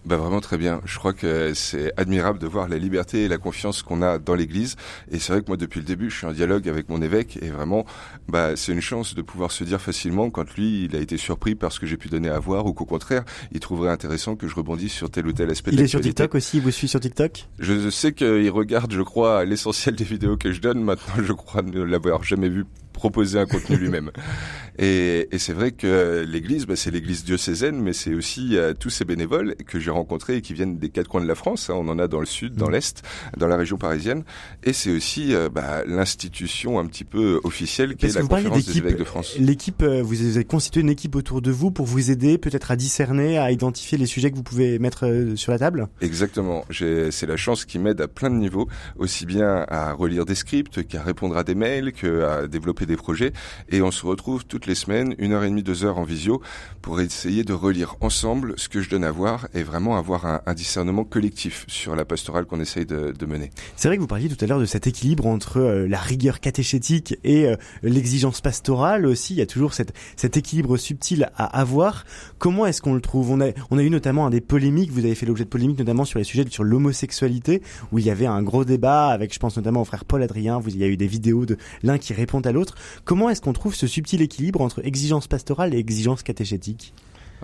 Bah 0.06 0.18
vraiment 0.18 0.40
très 0.40 0.58
bien. 0.58 0.82
Je 0.86 0.98
crois 0.98 1.14
que 1.14 1.54
c'est 1.54 1.92
admirable 1.98 2.40
de 2.40 2.48
voir 2.48 2.70
la 2.70 2.78
liberté 2.78 3.26
et 3.26 3.28
la 3.28 3.38
confiance 3.38 3.84
qu'on 3.84 4.02
a 4.02 4.18
dans 4.18 4.34
l'Église. 4.34 4.76
Et 5.12 5.20
c'est 5.20 5.34
vrai 5.34 5.42
que 5.42 5.48
moi, 5.48 5.58
depuis 5.58 5.80
le 5.80 5.86
début, 5.86 6.10
je 6.10 6.18
suis 6.18 6.26
en 6.26 6.32
dialogue 6.32 6.70
avec 6.70 6.90
mon 6.90 7.02
évêque 7.02 7.38
et 7.42 7.50
vraiment, 7.50 7.86
bah, 8.28 8.56
c'est 8.56 8.72
une 8.72 8.82
chance 8.82 9.14
de 9.14 9.22
pouvoir 9.22 9.52
se 9.52 9.64
dire 9.64 9.82
facilement 9.82 10.30
quand 10.30 10.56
lui, 10.56 10.86
il 10.86 10.96
a 10.96 11.00
été 11.00 11.18
surpris 11.18 11.56
par 11.56 11.72
ce 11.72 11.80
que 11.80 11.86
j'ai 11.86 11.98
pu 11.98 12.08
donner 12.08 12.30
à 12.30 12.40
voir 12.40 12.66
ou 12.66 12.74
qu'au 12.74 12.86
contraire, 12.86 13.24
il 13.52 13.60
trouverait 13.60 13.92
intéressant 13.92 14.36
que 14.36 14.48
je 14.48 14.56
rebondisse 14.56 14.94
sur 14.94 15.10
tel 15.12 15.28
ou 15.28 15.34
tel 15.34 15.50
aspect. 15.50 15.72
Il 15.74 15.82
est 15.82 15.88
sur 15.88 16.02
TikTok 16.02 16.34
aussi. 16.36 16.58
Il 16.58 16.64
vous 16.64 16.72
suit 16.72 16.88
sur 16.88 17.00
TikTok? 17.00 17.48
Je 17.60 17.90
sais 17.90 18.14
qu'il 18.14 18.50
regarde, 18.52 18.94
je 18.94 19.02
crois, 19.02 19.44
l'essentiel 19.44 19.96
des 19.96 20.06
vidéos 20.06 20.38
que 20.38 20.52
je 20.52 20.62
donne. 20.62 20.82
Maintenant, 20.82 21.22
je 21.24 21.34
crois 21.34 21.62
ne 21.62 21.82
l'avoir 21.82 22.24
jamais 22.24 22.50
vu 22.50 22.66
proposer 22.94 23.40
un 23.40 23.46
contenu 23.46 23.78
lui-même. 23.78 24.12
Et, 24.82 25.28
et 25.32 25.38
c'est 25.40 25.52
vrai 25.52 25.72
que 25.72 26.26
l'Église, 26.26 26.66
bah, 26.66 26.78
c'est 26.78 26.90
l'Église 26.90 27.26
diocésaine, 27.26 27.82
mais 27.82 27.92
c'est 27.92 28.14
aussi 28.14 28.56
euh, 28.56 28.74
tous 28.74 28.90
ces 28.90 29.04
bénévoles 29.04 29.56
que 29.68 29.78
j'ai 29.78 29.92
rencontrés 29.92 30.38
et 30.38 30.42
qui 30.42 30.54
viennent 30.54 30.78
des 30.78 30.90
quatre 30.90 31.10
coins 31.10 31.22
de 31.22 31.28
la 31.28 31.36
France. 31.36 31.70
Hein. 31.70 31.74
On 31.78 31.90
en 31.90 32.00
a 32.00 32.08
dans 32.08 32.22
le 32.22 32.26
sud, 32.26 32.56
dans 32.56 32.70
mmh. 32.70 32.72
l'est, 32.72 33.04
dans 33.38 33.48
la 33.48 33.58
région 33.58 33.78
parisienne. 33.78 34.24
Et 34.64 34.72
c'est 34.72 34.90
aussi 34.90 35.36
euh, 35.36 35.50
bah, 35.50 35.84
l'institution 35.86 36.80
un 36.80 36.86
petit 36.86 37.04
peu 37.04 37.42
officielle 37.44 37.98
qui 37.98 38.06
est 38.06 38.16
la 38.16 38.22
conférence 38.22 38.66
des 38.66 38.78
évêques 38.78 38.98
de 38.98 39.04
France. 39.04 39.36
L'équipe, 39.38 39.82
euh, 39.82 40.02
vous 40.02 40.38
avez 40.38 40.46
constitué 40.46 40.80
une 40.80 40.90
équipe 40.90 41.16
autour 41.18 41.42
de 41.42 41.52
vous 41.52 41.72
pour 41.72 41.86
vous 41.86 42.10
aider 42.10 42.38
peut-être 42.38 42.72
à 42.72 42.78
discerner, 42.78 43.38
à 43.38 43.52
identifier 43.52 43.98
les 43.98 44.06
sujets 44.06 44.32
que 44.32 44.38
vous 44.38 44.44
pouvez 44.44 44.80
mettre 44.80 45.06
euh, 45.06 45.36
sur 45.36 45.52
la 45.52 45.60
table? 45.60 45.90
Exactement. 46.00 46.64
C'est 46.72 47.28
la 47.28 47.36
chance 47.36 47.66
qui 47.66 47.80
m'aide 47.80 48.00
à 48.00 48.08
plein 48.08 48.30
de 48.30 48.36
niveaux, 48.36 48.70
aussi 48.98 49.26
bien 49.26 49.66
à 49.68 49.92
relire 49.92 50.24
des 50.26 50.36
scripts 50.36 50.88
qu'à 50.88 51.04
répondre 51.04 51.36
à 51.36 51.44
des 51.44 51.56
mails, 51.56 51.92
qu'à 51.92 52.48
développer 52.48 52.86
des 52.86 52.96
projets. 52.96 53.34
Et 53.70 53.82
on 53.82 53.92
se 53.92 54.06
retrouve 54.06 54.46
toutes 54.46 54.69
les 54.70 54.76
semaines, 54.76 55.16
une 55.18 55.34
heure 55.34 55.44
et 55.44 55.50
demie, 55.50 55.64
deux 55.64 55.84
heures 55.84 55.98
en 55.98 56.04
visio, 56.04 56.42
pour 56.82 57.02
essayer 57.02 57.44
de 57.44 57.54
relire 57.54 57.96
ensemble 58.02 58.54
ce 58.58 58.70
que 58.70 58.82
je 58.82 58.90
donne 58.90 59.04
à 59.04 59.12
voir 59.12 59.48
et 59.54 59.64
vraiment 59.64 59.98
avoir 59.98 60.26
un, 60.26 60.54
discernement 60.54 61.04
collectif 61.04 61.66
sur 61.68 61.96
la 61.96 62.06
pastorale 62.06 62.46
qu'on 62.46 62.60
essaye 62.60 62.86
de, 62.86 63.26
mener. 63.26 63.52
C'est 63.76 63.88
vrai 63.88 63.98
que 63.98 64.02
vous 64.02 64.08
parliez 64.08 64.30
tout 64.30 64.44
à 64.44 64.48
l'heure 64.48 64.60
de 64.60 64.66
cet 64.66 64.88
équilibre 64.88 65.28
entre 65.28 65.58
euh, 65.58 65.88
la 65.88 66.00
rigueur 66.00 66.40
catéchétique 66.40 67.18
et 67.24 67.46
euh, 67.46 67.56
l'exigence 67.84 68.42
pastorale 68.42 69.06
aussi. 69.06 69.34
Il 69.34 69.38
y 69.38 69.42
a 69.42 69.46
toujours 69.46 69.74
cet 69.74 70.38
équilibre 70.38 70.78
subtil 70.78 71.30
à 71.36 71.46
avoir. 71.60 72.06
Comment 72.38 72.66
est-ce 72.66 72.82
qu'on 72.82 72.94
le 72.94 73.02
trouve? 73.02 73.32
On 73.32 73.42
a, 73.42 73.84
eu 73.84 73.90
notamment 73.90 74.30
des 74.30 74.42
polémiques, 74.42 74.92
vous 74.92 75.06
avez 75.06 75.16
fait 75.16 75.26
l'objet 75.26 75.46
de 75.46 75.50
polémiques 75.50 75.80
notamment 75.80 76.06
sur 76.06 76.20
les 76.20 76.26
sujets 76.26 76.46
sur 76.50 76.64
l'homosexualité, 76.64 77.62
où 77.92 78.00
il 78.00 78.06
y 78.06 78.10
avait 78.10 78.26
un 78.26 78.42
gros 78.42 78.66
débat 78.66 79.08
avec, 79.08 79.34
je 79.34 79.40
pense 79.40 79.58
notamment 79.58 79.82
au 79.82 79.86
frère 79.86 80.06
Paul 80.06 80.24
Adrien, 80.24 80.62
il 80.68 80.78
y 80.78 80.84
a 80.84 80.88
eu 80.88 80.98
des 80.98 81.08
vidéos 81.08 81.46
de 81.46 81.58
l'un 81.84 81.98
qui 81.98 82.14
répond 82.14 82.40
à 82.42 82.52
l'autre. 82.52 82.76
Comment 83.06 83.30
est-ce 83.30 83.42
qu'on 83.42 83.54
trouve 83.54 83.76
ce 83.76 83.88
subtil 83.88 84.22
équilibre 84.22 84.59
entre 84.64 84.86
exigence 84.86 85.28
pastorale 85.28 85.74
et 85.74 85.78
exigence 85.78 86.24
catéchétique 86.24 86.94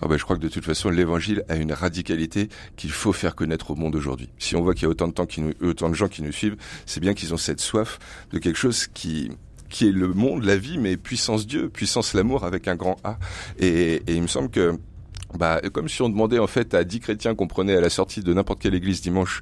ah 0.01 0.07
ben, 0.07 0.17
je 0.17 0.23
crois 0.23 0.35
que 0.35 0.41
de 0.41 0.49
toute 0.49 0.65
façon, 0.65 0.89
l'évangile 0.89 1.43
a 1.47 1.55
une 1.55 1.71
radicalité 1.71 2.49
qu'il 2.75 2.91
faut 2.91 3.13
faire 3.13 3.35
connaître 3.35 3.71
au 3.71 3.75
monde 3.75 3.95
aujourd'hui. 3.95 4.29
Si 4.39 4.55
on 4.55 4.61
voit 4.61 4.73
qu'il 4.73 4.83
y 4.83 4.85
a 4.85 4.89
autant 4.89 5.07
de, 5.07 5.13
temps 5.13 5.27
autant 5.61 5.89
de 5.89 5.93
gens 5.93 6.09
qui 6.09 6.21
nous 6.21 6.33
suivent, 6.33 6.57
c'est 6.85 6.99
bien 6.99 7.13
qu'ils 7.13 7.33
ont 7.33 7.37
cette 7.37 7.61
soif 7.61 7.99
de 8.31 8.39
quelque 8.39 8.57
chose 8.57 8.87
qui, 8.87 9.31
qui 9.69 9.87
est 9.87 9.91
le 9.91 10.09
monde, 10.09 10.43
la 10.43 10.57
vie, 10.57 10.77
mais 10.77 10.97
puissance 10.97 11.47
Dieu, 11.47 11.69
puissance 11.69 12.13
l'amour 12.13 12.43
avec 12.43 12.67
un 12.67 12.75
grand 12.75 12.97
A. 13.05 13.17
Et, 13.57 14.01
il 14.07 14.21
me 14.21 14.27
semble 14.27 14.49
que 14.49 14.77
bah, 15.37 15.61
comme 15.73 15.89
si 15.89 16.01
on 16.01 16.09
demandait 16.09 16.39
en 16.39 16.47
fait 16.47 16.73
à 16.73 16.83
dix 16.83 16.99
chrétiens 16.99 17.35
qu'on 17.35 17.47
prenait 17.47 17.75
à 17.75 17.81
la 17.81 17.89
sortie 17.89 18.21
de 18.21 18.33
n'importe 18.33 18.61
quelle 18.61 18.75
église 18.75 19.01
dimanche 19.01 19.41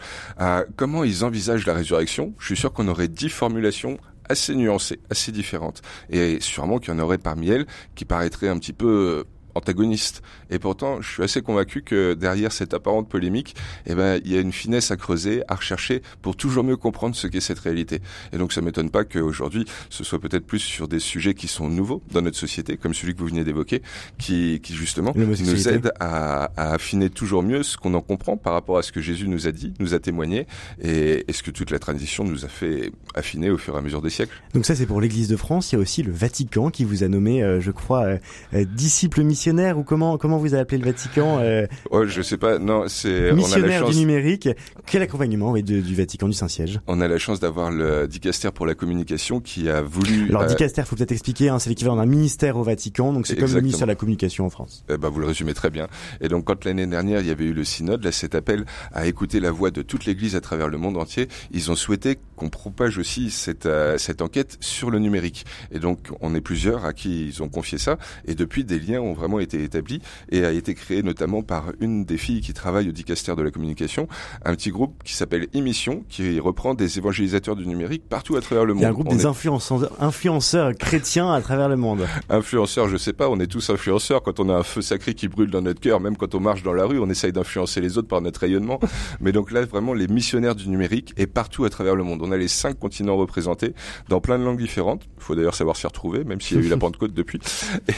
comment 0.76 1.04
ils 1.04 1.24
envisagent 1.24 1.66
la 1.68 1.74
résurrection, 1.74 2.34
je 2.40 2.46
suis 2.46 2.58
sûr 2.58 2.74
qu'on 2.74 2.88
aurait 2.88 3.08
dix 3.08 3.30
formulations 3.30 3.98
assez 4.30 4.56
nuancées, 4.56 5.00
assez 5.10 5.32
différentes. 5.32 5.82
Et 6.10 6.40
sûrement 6.40 6.80
qu'il 6.80 6.94
y 6.94 6.98
en 6.98 7.00
aurait 7.00 7.18
parmi 7.18 7.50
elles 7.50 7.66
qui 7.96 8.06
paraîtraient 8.06 8.50
un 8.50 8.58
petit 8.58 8.74
peu 8.74 9.26
antagoniste. 9.56 10.22
Et 10.50 10.60
pourtant, 10.60 11.02
je 11.02 11.12
suis 11.12 11.24
assez 11.24 11.42
convaincu 11.42 11.82
que 11.82 12.14
derrière 12.14 12.52
cette 12.52 12.74
apparente 12.74 13.10
polémique, 13.10 13.56
eh 13.86 13.96
ben, 13.96 14.20
il 14.24 14.32
y 14.32 14.38
a 14.38 14.40
une 14.40 14.54
finesse 14.54 14.92
à 14.92 14.98
creuser, 14.98 15.44
à 15.48 15.56
rechercher 15.56 16.02
pour 16.22 16.36
toujours 16.36 16.64
mieux 16.64 16.78
comprendre 16.78 17.16
ce 17.16 17.28
qu'est 17.28 17.42
cette 17.42 17.60
réalité. 17.60 18.00
Et 18.32 18.38
donc, 18.38 18.54
ça 18.54 18.62
m'étonne 18.62 18.90
pas 18.90 19.04
qu'aujourd'hui, 19.04 19.66
ce 19.90 20.04
soit 20.04 20.20
peut-être 20.20 20.46
plus 20.46 20.60
sur 20.60 20.88
des 20.88 21.00
sujets 21.00 21.34
qui 21.34 21.48
sont 21.48 21.70
nouveaux 21.70 22.02
dans 22.12 22.22
notre 22.22 22.38
société, 22.38 22.78
comme 22.78 22.94
celui 22.94 23.14
que 23.14 23.20
vous 23.20 23.28
venez 23.28 23.44
d'évoquer, 23.44 23.82
qui, 24.18 24.60
qui 24.62 24.74
justement 24.74 25.14
nous 25.16 25.68
aide 25.68 25.92
à, 26.00 26.46
à, 26.58 26.74
affiner 26.74 27.10
toujours 27.10 27.44
mieux 27.44 27.64
ce 27.64 27.78
qu'on 27.78 27.94
en 27.94 28.02
comprend 28.02 28.38
par 28.38 28.54
rapport 28.54 28.78
à 28.78 28.82
ce 28.82 28.92
que 28.92 29.02
Jésus 29.02 29.28
nous 29.28 29.48
a 29.48 29.52
dit, 29.52 29.74
nous 29.80 29.94
a 29.94 30.00
témoigné, 30.00 30.48
et, 30.82 31.26
et 31.28 31.34
ce 31.34 31.44
que 31.44 31.52
toute 31.52 31.72
la 31.72 31.80
tradition 31.80 32.24
nous 32.24 32.46
a 32.46 32.48
fait 32.48 32.92
affiner 33.14 33.50
au 33.50 33.58
fur 33.58 33.76
et 33.76 33.78
à 33.78 33.82
mesure 33.82 34.02
des 34.02 34.10
siècles? 34.10 34.34
Donc 34.54 34.66
ça, 34.66 34.76
c'est 34.76 34.86
pour 34.86 35.02
l'Église 35.02 35.28
de 35.28 35.36
France. 35.36 35.72
Il 35.72 35.76
y 35.76 35.78
a 35.78 35.82
aussi 35.82 36.04
le 36.04 36.12
Vatican 36.12 36.70
qui 36.70 36.84
vous 36.84 37.04
a 37.04 37.08
nommé, 37.08 37.44
euh, 37.44 37.60
je 37.60 37.72
crois, 37.72 38.06
euh, 38.06 38.18
euh, 38.54 38.66
disciple 38.66 39.22
missionnaire 39.22 39.43
ou 39.52 39.84
comment 39.84 40.18
comment 40.18 40.38
vous 40.38 40.54
avez 40.54 40.62
appelé 40.62 40.78
le 40.78 40.86
Vatican 40.86 41.40
euh... 41.40 41.68
Oh, 41.92 42.06
je 42.06 42.22
sais 42.22 42.38
pas. 42.38 42.60
Non, 42.60 42.86
c'est 42.88 43.32
missionnaire 43.34 43.64
on 43.64 43.68
a 43.68 43.68
la 43.68 43.80
chance... 43.80 43.96
du 43.96 44.00
numérique. 44.00 44.50
Quel 44.86 45.02
accompagnement 45.02 45.52
oui, 45.52 45.64
de, 45.64 45.82
du 45.82 45.96
Vatican 45.96 46.28
du 46.28 46.34
Saint-Siège? 46.34 46.80
On 46.88 47.02
a 47.02 47.08
la 47.08 47.18
chance 47.18 47.40
d'avoir 47.40 47.72
le 47.72 48.08
dicaster 48.08 48.50
pour 48.54 48.66
la 48.66 48.76
communication 48.76 49.40
qui 49.40 49.70
a 49.70 49.82
voulu. 49.82 50.30
Alors 50.30 50.44
euh... 50.44 50.48
dicaster, 50.48 50.84
faut 50.86 50.96
peut-être 50.96 51.12
expliquer. 51.12 51.50
Hein, 51.50 51.60
c'est 51.60 51.70
l'équivalent 51.70 51.98
d'un 51.98 52.06
ministère 52.06 52.58
au 52.58 52.64
Vatican, 52.64 53.14
donc 53.14 53.28
c'est 53.28 53.36
comme 53.36 53.54
le 53.54 53.62
ministère 53.62 53.88
de 53.88 53.92
la 53.92 53.96
communication 53.96 54.46
en 54.46 54.50
France. 54.50 54.86
Eh 54.90 54.98
ben, 54.98 55.10
vous 55.10 55.20
le 55.20 55.28
résumez 55.28 55.54
très 55.54 55.70
bien. 55.70 55.88
Et 56.22 56.28
donc 56.28 56.46
quand 56.46 56.66
l'année 56.66 56.88
dernière 56.88 57.22
il 57.22 57.28
y 57.28 57.32
avait 57.32 57.46
eu 57.46 57.54
le 57.54 57.64
synode, 57.64 58.04
là 58.04 58.12
cet 58.12 58.36
appel 58.36 58.66
à 58.94 59.08
écouter 59.08 59.40
la 59.40 59.52
voix 59.52 59.72
de 59.72 59.82
toute 59.82 60.06
l'Église 60.06 60.36
à 60.36 60.42
travers 60.42 60.68
le 60.68 60.78
monde 60.78 60.98
entier, 60.98 61.28
ils 61.52 61.72
ont 61.72 61.76
souhaité 61.76 62.18
qu'on 62.36 62.50
propage 62.50 62.98
aussi 62.98 63.32
cette, 63.32 63.66
euh, 63.66 63.98
cette 63.98 64.22
enquête 64.22 64.58
sur 64.60 64.90
le 64.90 65.00
numérique. 65.00 65.46
Et 65.72 65.80
donc, 65.80 66.10
on 66.22 66.36
est 66.36 66.42
plusieurs 66.42 66.86
à 66.86 66.94
qui 66.94 67.28
ils 67.28 67.44
ont 67.44 67.50
confié 67.50 67.78
ça. 67.78 67.98
Et 68.26 68.36
depuis, 68.36 68.64
des 68.64 68.80
liens 68.80 69.02
ont 69.02 69.14
vraiment 69.14 69.33
été 69.40 69.64
établis 69.64 70.02
et 70.30 70.46
a 70.46 70.52
été 70.52 70.74
créé 70.74 71.04
notamment 71.04 71.42
par 71.42 71.72
une 71.80 72.06
des 72.06 72.18
filles 72.18 72.42
qui 72.42 72.54
travaille 72.54 72.90
au 72.90 72.92
dicaster 72.92 73.36
de 73.36 73.42
la 73.42 73.52
communication, 73.52 74.08
un 74.46 74.56
petit 74.56 74.72
groupe 74.72 75.04
qui 75.04 75.14
s'appelle 75.14 75.48
Émission, 75.54 76.04
qui 76.10 76.40
reprend 76.40 76.74
des 76.74 76.98
évangélisateurs 76.98 77.56
du 77.56 77.68
numérique 77.68 78.04
partout 78.08 78.36
à 78.36 78.42
travers 78.42 78.66
le 78.66 78.74
monde. 78.74 78.82
Il 78.82 78.84
y 78.84 78.88
a 78.88 78.90
un 78.90 78.94
groupe 78.94 79.10
des 79.10 79.26
influenceurs, 79.26 79.92
influenceurs 80.00 80.76
chrétiens 80.76 81.32
à 81.32 81.42
travers 81.42 81.70
le 81.70 81.76
monde. 81.76 82.08
Influenceurs, 82.30 82.88
je 82.90 82.98
sais 82.98 83.14
pas, 83.14 83.30
on 83.30 83.40
est 83.40 83.48
tous 83.48 83.70
influenceurs 83.70 84.22
quand 84.24 84.40
on 84.40 84.50
a 84.50 84.54
un 84.54 84.64
feu 84.64 84.82
sacré 84.82 85.14
qui 85.14 85.28
brûle 85.28 85.50
dans 85.50 85.62
notre 85.62 85.80
cœur, 85.80 86.00
même 86.00 86.18
quand 86.18 86.36
on 86.36 86.40
marche 86.40 86.64
dans 86.64 86.74
la 86.74 86.86
rue, 86.86 87.00
on 87.00 87.10
essaye 87.10 87.32
d'influencer 87.32 87.82
les 87.82 87.98
autres 87.98 88.08
par 88.08 88.22
notre 88.22 88.40
rayonnement. 88.42 88.80
Mais 89.20 89.32
donc 89.32 89.52
là, 89.52 89.64
vraiment, 89.66 89.94
les 89.94 90.08
missionnaires 90.08 90.56
du 90.56 90.70
numérique 90.70 91.14
et 91.18 91.28
partout 91.28 91.66
à 91.66 91.70
travers 91.70 91.96
le 91.96 92.04
monde. 92.04 92.22
On 92.24 92.32
a 92.32 92.38
les 92.38 92.48
cinq 92.48 92.80
continents 92.80 93.18
représentés 93.18 93.74
dans 94.10 94.22
plein 94.22 94.38
de 94.40 94.44
langues 94.44 94.60
différentes. 94.60 95.04
Il 95.18 95.24
faut 95.24 95.36
d'ailleurs 95.36 95.56
savoir 95.56 95.76
s'y 95.76 95.88
retrouver, 95.88 96.24
même 96.24 96.42
s'il 96.42 96.58
y 96.58 96.60
a 96.62 96.64
eu 96.64 96.70
la 96.70 96.78
Pentecôte 96.78 97.14
depuis. 97.14 97.40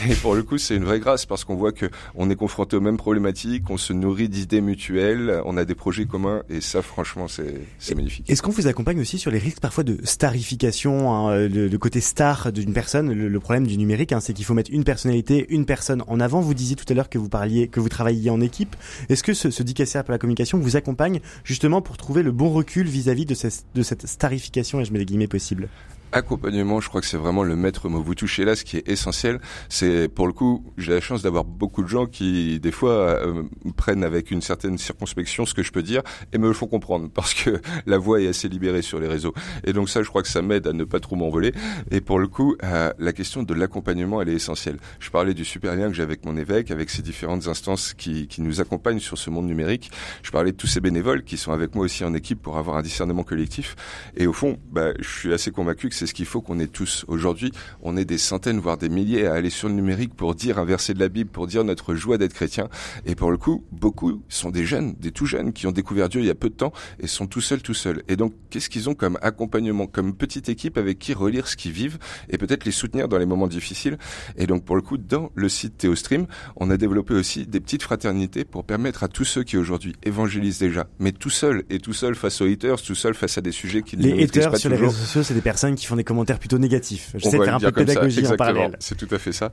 Et 0.08 0.14
pour 0.14 0.34
le 0.34 0.42
coup, 0.42 0.58
c'est 0.58 0.76
une 0.76 0.84
vraie 0.84 1.00
grâce 1.00 1.25
parce 1.26 1.44
qu'on 1.44 1.56
voit 1.56 1.72
que 1.72 1.86
on 2.14 2.30
est 2.30 2.36
confronté 2.36 2.76
aux 2.76 2.80
mêmes 2.80 2.96
problématiques, 2.96 3.68
on 3.70 3.76
se 3.76 3.92
nourrit 3.92 4.28
d'idées 4.28 4.60
mutuelles, 4.60 5.40
on 5.44 5.56
a 5.56 5.64
des 5.64 5.74
projets 5.74 6.06
communs 6.06 6.42
et 6.48 6.60
ça, 6.60 6.82
franchement, 6.82 7.26
c'est 7.28 7.94
magnifique. 7.94 8.28
Est-ce 8.30 8.42
qu'on 8.42 8.50
vous 8.50 8.66
accompagne 8.66 9.00
aussi 9.00 9.18
sur 9.18 9.30
les 9.30 9.38
risques 9.38 9.60
parfois 9.60 9.84
de 9.84 9.98
starification, 10.04 11.12
hein, 11.14 11.48
le, 11.48 11.76
côté 11.76 12.00
star 12.00 12.52
d'une 12.52 12.72
personne 12.72 13.12
le, 13.12 13.40
problème 13.40 13.66
du 13.66 13.76
numérique, 13.76 14.12
hein, 14.12 14.20
c'est 14.20 14.32
qu'il 14.32 14.44
faut 14.44 14.54
mettre 14.54 14.70
une 14.72 14.84
personnalité, 14.84 15.46
une 15.50 15.66
personne 15.66 16.02
en 16.06 16.20
avant. 16.20 16.40
Vous 16.40 16.54
disiez 16.54 16.76
tout 16.76 16.86
à 16.88 16.94
l'heure 16.94 17.08
que 17.08 17.18
vous 17.18 17.28
parliez, 17.28 17.68
que 17.68 17.80
vous 17.80 17.88
travailliez 17.88 18.30
en 18.30 18.40
équipe. 18.40 18.76
Est-ce 19.08 19.22
que 19.22 19.34
ce, 19.34 19.50
ce 19.50 19.62
dicaster 19.62 20.00
pour 20.04 20.12
la 20.12 20.18
communication 20.18 20.58
vous 20.58 20.76
accompagne 20.76 21.20
justement 21.44 21.82
pour 21.82 21.96
trouver 21.96 22.22
le 22.22 22.32
bon 22.32 22.50
recul 22.50 22.86
vis-à-vis 22.86 23.26
de, 23.26 23.36
de 23.74 23.82
cette 23.82 24.06
starification, 24.06 24.80
et 24.80 24.84
je 24.84 24.92
mets 24.92 24.98
les 24.98 25.04
guillemets 25.04 25.26
possibles? 25.26 25.68
Accompagnement, 26.16 26.80
je 26.80 26.88
crois 26.88 27.00
que 27.00 27.06
c'est 27.06 27.16
vraiment 27.16 27.42
le 27.42 27.56
maître 27.56 27.88
mot. 27.88 28.02
Vous 28.02 28.14
touchez 28.14 28.44
là, 28.44 28.56
ce 28.56 28.64
qui 28.64 28.78
est 28.78 28.88
essentiel, 28.88 29.38
c'est 29.68 30.08
pour 30.08 30.26
le 30.26 30.32
coup, 30.32 30.64
j'ai 30.78 30.92
la 30.92 31.00
chance 31.00 31.22
d'avoir 31.22 31.44
beaucoup 31.44 31.82
de 31.82 31.88
gens 31.88 32.06
qui, 32.06 32.58
des 32.58 32.72
fois, 32.72 32.92
euh, 32.92 33.42
prennent 33.76 34.02
avec 34.02 34.30
une 34.30 34.40
certaine 34.40 34.78
circonspection 34.78 35.46
ce 35.46 35.54
que 35.54 35.62
je 35.62 35.72
peux 35.72 35.82
dire 35.82 36.02
et 36.32 36.38
me 36.38 36.52
font 36.52 36.66
comprendre 36.66 37.08
parce 37.12 37.34
que 37.34 37.60
la 37.86 37.98
voix 37.98 38.20
est 38.20 38.28
assez 38.28 38.48
libérée 38.48 38.82
sur 38.82 38.98
les 38.98 39.08
réseaux. 39.08 39.34
Et 39.64 39.72
donc 39.72 39.88
ça, 39.88 40.02
je 40.02 40.08
crois 40.08 40.22
que 40.22 40.28
ça 40.28 40.42
m'aide 40.42 40.66
à 40.66 40.72
ne 40.72 40.84
pas 40.84 41.00
trop 41.00 41.16
m'envoler. 41.16 41.52
Et 41.90 42.00
pour 42.00 42.18
le 42.18 42.28
coup, 42.28 42.56
euh, 42.64 42.92
la 42.98 43.12
question 43.12 43.42
de 43.42 43.54
l'accompagnement, 43.54 44.22
elle 44.22 44.30
est 44.30 44.34
essentielle. 44.34 44.78
Je 44.98 45.10
parlais 45.10 45.34
du 45.34 45.44
super 45.44 45.76
lien 45.76 45.88
que 45.88 45.94
j'ai 45.94 46.02
avec 46.02 46.24
mon 46.24 46.36
évêque, 46.36 46.70
avec 46.70 46.90
ces 46.90 47.02
différentes 47.02 47.46
instances 47.46 47.94
qui, 47.94 48.26
qui 48.26 48.40
nous 48.40 48.60
accompagnent 48.60 49.00
sur 49.00 49.18
ce 49.18 49.30
monde 49.30 49.46
numérique. 49.46 49.90
Je 50.22 50.30
parlais 50.30 50.52
de 50.52 50.56
tous 50.56 50.66
ces 50.66 50.80
bénévoles 50.80 51.24
qui 51.24 51.36
sont 51.36 51.52
avec 51.52 51.74
moi 51.74 51.84
aussi 51.84 52.04
en 52.04 52.14
équipe 52.14 52.40
pour 52.40 52.56
avoir 52.56 52.76
un 52.76 52.82
discernement 52.82 53.22
collectif. 53.22 53.76
Et 54.16 54.26
au 54.26 54.32
fond, 54.32 54.58
bah, 54.70 54.92
je 54.98 55.08
suis 55.08 55.32
assez 55.32 55.50
convaincu 55.50 55.88
que 55.88 55.94
c'est 55.94 56.05
ce 56.06 56.14
qu'il 56.14 56.26
faut 56.26 56.40
qu'on 56.40 56.58
ait 56.58 56.66
tous. 56.66 57.04
Aujourd'hui, 57.08 57.52
on 57.82 57.96
est 57.96 58.04
des 58.04 58.18
centaines, 58.18 58.58
voire 58.58 58.78
des 58.78 58.88
milliers 58.88 59.26
à 59.26 59.34
aller 59.34 59.50
sur 59.50 59.68
le 59.68 59.74
numérique 59.74 60.14
pour 60.14 60.34
dire 60.34 60.58
un 60.58 60.64
verset 60.64 60.94
de 60.94 61.00
la 61.00 61.08
Bible, 61.08 61.30
pour 61.30 61.46
dire 61.46 61.64
notre 61.64 61.94
joie 61.94 62.18
d'être 62.18 62.34
chrétien. 62.34 62.68
Et 63.04 63.14
pour 63.14 63.30
le 63.30 63.36
coup, 63.36 63.64
beaucoup 63.72 64.22
sont 64.28 64.50
des 64.50 64.66
jeunes, 64.66 64.94
des 65.00 65.10
tout 65.10 65.26
jeunes 65.26 65.52
qui 65.52 65.66
ont 65.66 65.72
découvert 65.72 66.08
Dieu 66.08 66.20
il 66.20 66.26
y 66.26 66.30
a 66.30 66.34
peu 66.34 66.48
de 66.48 66.54
temps 66.54 66.72
et 67.00 67.06
sont 67.06 67.26
tout 67.26 67.40
seuls, 67.40 67.62
tout 67.62 67.74
seuls. 67.74 68.02
Et 68.08 68.16
donc, 68.16 68.32
qu'est-ce 68.50 68.68
qu'ils 68.68 68.88
ont 68.88 68.94
comme 68.94 69.18
accompagnement, 69.22 69.86
comme 69.86 70.14
petite 70.14 70.48
équipe 70.48 70.78
avec 70.78 70.98
qui 70.98 71.14
relire 71.14 71.48
ce 71.48 71.56
qu'ils 71.56 71.72
vivent 71.72 71.98
et 72.30 72.38
peut-être 72.38 72.64
les 72.64 72.70
soutenir 72.70 73.08
dans 73.08 73.18
les 73.18 73.26
moments 73.26 73.48
difficiles? 73.48 73.98
Et 74.36 74.46
donc, 74.46 74.64
pour 74.64 74.76
le 74.76 74.82
coup, 74.82 74.96
dans 74.96 75.30
le 75.34 75.48
site 75.48 75.78
Théostream, 75.78 76.26
on 76.56 76.70
a 76.70 76.76
développé 76.76 77.14
aussi 77.14 77.46
des 77.46 77.60
petites 77.60 77.82
fraternités 77.82 78.44
pour 78.44 78.64
permettre 78.64 79.04
à 79.04 79.08
tous 79.08 79.24
ceux 79.24 79.42
qui 79.42 79.56
aujourd'hui 79.56 79.94
évangélisent 80.02 80.58
déjà, 80.58 80.86
mais 80.98 81.12
tout 81.12 81.30
seuls 81.30 81.64
et 81.70 81.78
tout 81.78 81.92
seuls 81.92 82.14
face 82.14 82.40
aux 82.40 82.46
haters, 82.46 82.80
tout 82.80 82.94
seuls 82.94 83.14
face 83.14 83.38
à 83.38 83.40
des 83.40 83.52
sujets 83.52 83.82
qui 83.82 83.96
les 83.96 84.12
ne 84.12 84.22
haters 84.22 84.50
pas 84.50 84.58
sur 84.58 84.70
les 84.70 84.76
réseaux 84.76 84.92
sociaux, 84.92 85.22
c'est 85.22 85.34
des 85.34 85.40
personnes 85.40 85.74
qui 85.74 85.85
font 85.86 85.96
des 85.96 86.04
commentaires 86.04 86.38
plutôt 86.38 86.58
négatifs. 86.58 87.12
Je 87.14 87.28
sais 87.28 87.38
faire 87.38 87.54
un 87.54 87.60
peu 87.60 87.66
de 87.66 87.84
pédagogie 87.84 88.26
en 88.26 88.36
parallèle. 88.36 88.76
C'est 88.80 88.96
tout 88.96 89.12
à 89.14 89.18
fait 89.18 89.32
ça. 89.32 89.52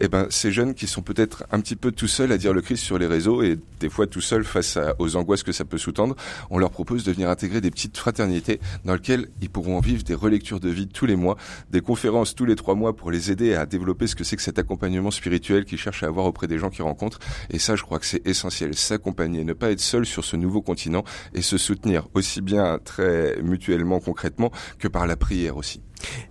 Et 0.00 0.04
eh 0.04 0.08
ben, 0.08 0.26
ces 0.30 0.52
jeunes 0.52 0.74
qui 0.74 0.86
sont 0.86 1.02
peut-être 1.02 1.44
un 1.50 1.60
petit 1.60 1.76
peu 1.76 1.92
tout 1.92 2.08
seuls 2.08 2.32
à 2.32 2.38
dire 2.38 2.52
le 2.52 2.60
Christ 2.60 2.82
sur 2.82 2.98
les 2.98 3.06
réseaux 3.06 3.42
et 3.42 3.58
des 3.80 3.88
fois 3.88 4.06
tout 4.06 4.20
seuls 4.20 4.44
face 4.44 4.78
aux 4.98 5.16
angoisses 5.16 5.42
que 5.42 5.52
ça 5.52 5.64
peut 5.64 5.78
sous-tendre, 5.78 6.16
on 6.50 6.58
leur 6.58 6.70
propose 6.70 7.04
de 7.04 7.12
venir 7.12 7.28
intégrer 7.28 7.60
des 7.60 7.70
petites 7.70 7.96
fraternités 7.96 8.60
dans 8.84 8.94
lesquelles 8.94 9.28
ils 9.40 9.50
pourront 9.50 9.80
vivre 9.80 10.02
des 10.02 10.14
relectures 10.14 10.60
de 10.60 10.68
vie 10.68 10.88
tous 10.88 11.06
les 11.06 11.16
mois, 11.16 11.36
des 11.70 11.80
conférences 11.80 12.34
tous 12.34 12.44
les 12.44 12.56
trois 12.56 12.74
mois 12.74 12.94
pour 12.94 13.10
les 13.10 13.30
aider 13.30 13.54
à 13.54 13.66
développer 13.66 14.06
ce 14.06 14.14
que 14.14 14.24
c'est 14.24 14.36
que 14.36 14.42
cet 14.42 14.58
accompagnement 14.58 15.10
spirituel 15.10 15.64
qu'ils 15.64 15.78
cherchent 15.78 16.02
à 16.02 16.06
avoir 16.06 16.26
auprès 16.26 16.46
des 16.46 16.58
gens 16.58 16.70
qu'ils 16.70 16.84
rencontrent. 16.84 17.18
Et 17.50 17.58
ça, 17.58 17.76
je 17.76 17.82
crois 17.82 17.98
que 17.98 18.06
c'est 18.06 18.26
essentiel, 18.26 18.74
s'accompagner, 18.74 19.44
ne 19.44 19.52
pas 19.52 19.70
être 19.70 19.80
seul 19.80 20.06
sur 20.06 20.24
ce 20.24 20.36
nouveau 20.36 20.62
continent 20.62 21.04
et 21.34 21.42
se 21.42 21.58
soutenir 21.58 22.08
aussi 22.14 22.40
bien 22.40 22.78
très 22.84 23.40
mutuellement, 23.42 24.00
concrètement, 24.00 24.50
que 24.78 24.88
par 24.88 25.06
la 25.06 25.16
prière 25.16 25.56
aussi. 25.56 25.71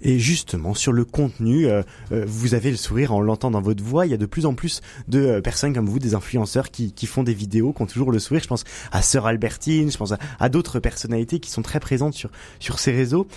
Et 0.01 0.19
justement, 0.19 0.73
sur 0.73 0.91
le 0.91 1.05
contenu, 1.05 1.67
euh, 1.67 1.83
euh, 2.11 2.25
vous 2.27 2.53
avez 2.53 2.71
le 2.71 2.77
sourire 2.77 3.13
en 3.13 3.21
l'entendant 3.21 3.51
dans 3.51 3.61
votre 3.61 3.83
voix. 3.83 4.05
Il 4.05 4.11
y 4.11 4.13
a 4.13 4.17
de 4.17 4.25
plus 4.25 4.45
en 4.45 4.53
plus 4.53 4.81
de 5.07 5.19
euh, 5.19 5.41
personnes 5.41 5.73
comme 5.73 5.87
vous, 5.87 5.99
des 5.99 6.15
influenceurs 6.15 6.71
qui, 6.71 6.93
qui, 6.93 7.05
font 7.05 7.23
des 7.23 7.33
vidéos, 7.33 7.73
qui 7.73 7.81
ont 7.81 7.85
toujours 7.85 8.11
le 8.11 8.19
sourire. 8.19 8.43
Je 8.43 8.47
pense 8.47 8.63
à 8.91 9.01
Sœur 9.01 9.25
Albertine, 9.25 9.91
je 9.91 9.97
pense 9.97 10.13
à, 10.39 10.49
d'autres 10.49 10.79
personnalités 10.79 11.39
qui 11.39 11.49
sont 11.49 11.61
très 11.61 11.79
présentes 11.79 12.13
sur, 12.13 12.29
sur 12.59 12.79
ces 12.79 12.91
réseaux. 12.91 13.27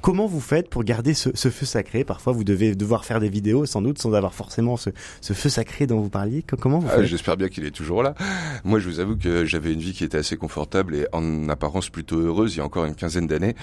comment 0.00 0.26
vous 0.26 0.40
faites 0.40 0.68
pour 0.68 0.84
garder 0.84 1.14
ce, 1.14 1.30
ce, 1.34 1.50
feu 1.50 1.66
sacré? 1.66 2.04
Parfois, 2.04 2.32
vous 2.32 2.44
devez 2.44 2.74
devoir 2.74 3.04
faire 3.04 3.20
des 3.20 3.28
vidéos, 3.28 3.66
sans 3.66 3.82
doute, 3.82 3.98
sans 3.98 4.12
avoir 4.12 4.34
forcément 4.34 4.76
ce, 4.76 4.90
ce 5.20 5.32
feu 5.32 5.48
sacré 5.48 5.86
dont 5.86 6.00
vous 6.00 6.10
parliez. 6.10 6.42
Comment 6.42 6.78
vous 6.78 6.88
ah, 6.90 7.02
J'espère 7.02 7.36
bien 7.36 7.48
qu'il 7.48 7.64
est 7.64 7.70
toujours 7.70 8.02
là. 8.02 8.14
Moi, 8.64 8.78
je 8.78 8.88
vous 8.88 9.00
avoue 9.00 9.16
que 9.16 9.44
j'avais 9.44 9.72
une 9.72 9.80
vie 9.80 9.92
qui 9.92 10.04
était 10.04 10.18
assez 10.18 10.36
confortable 10.36 10.94
et 10.94 11.06
en 11.12 11.48
apparence 11.48 11.90
plutôt 11.90 12.18
heureuse 12.18 12.54
il 12.54 12.58
y 12.58 12.60
a 12.60 12.64
encore 12.64 12.84
une 12.84 12.94
quinzaine 12.94 13.26
d'années. 13.26 13.54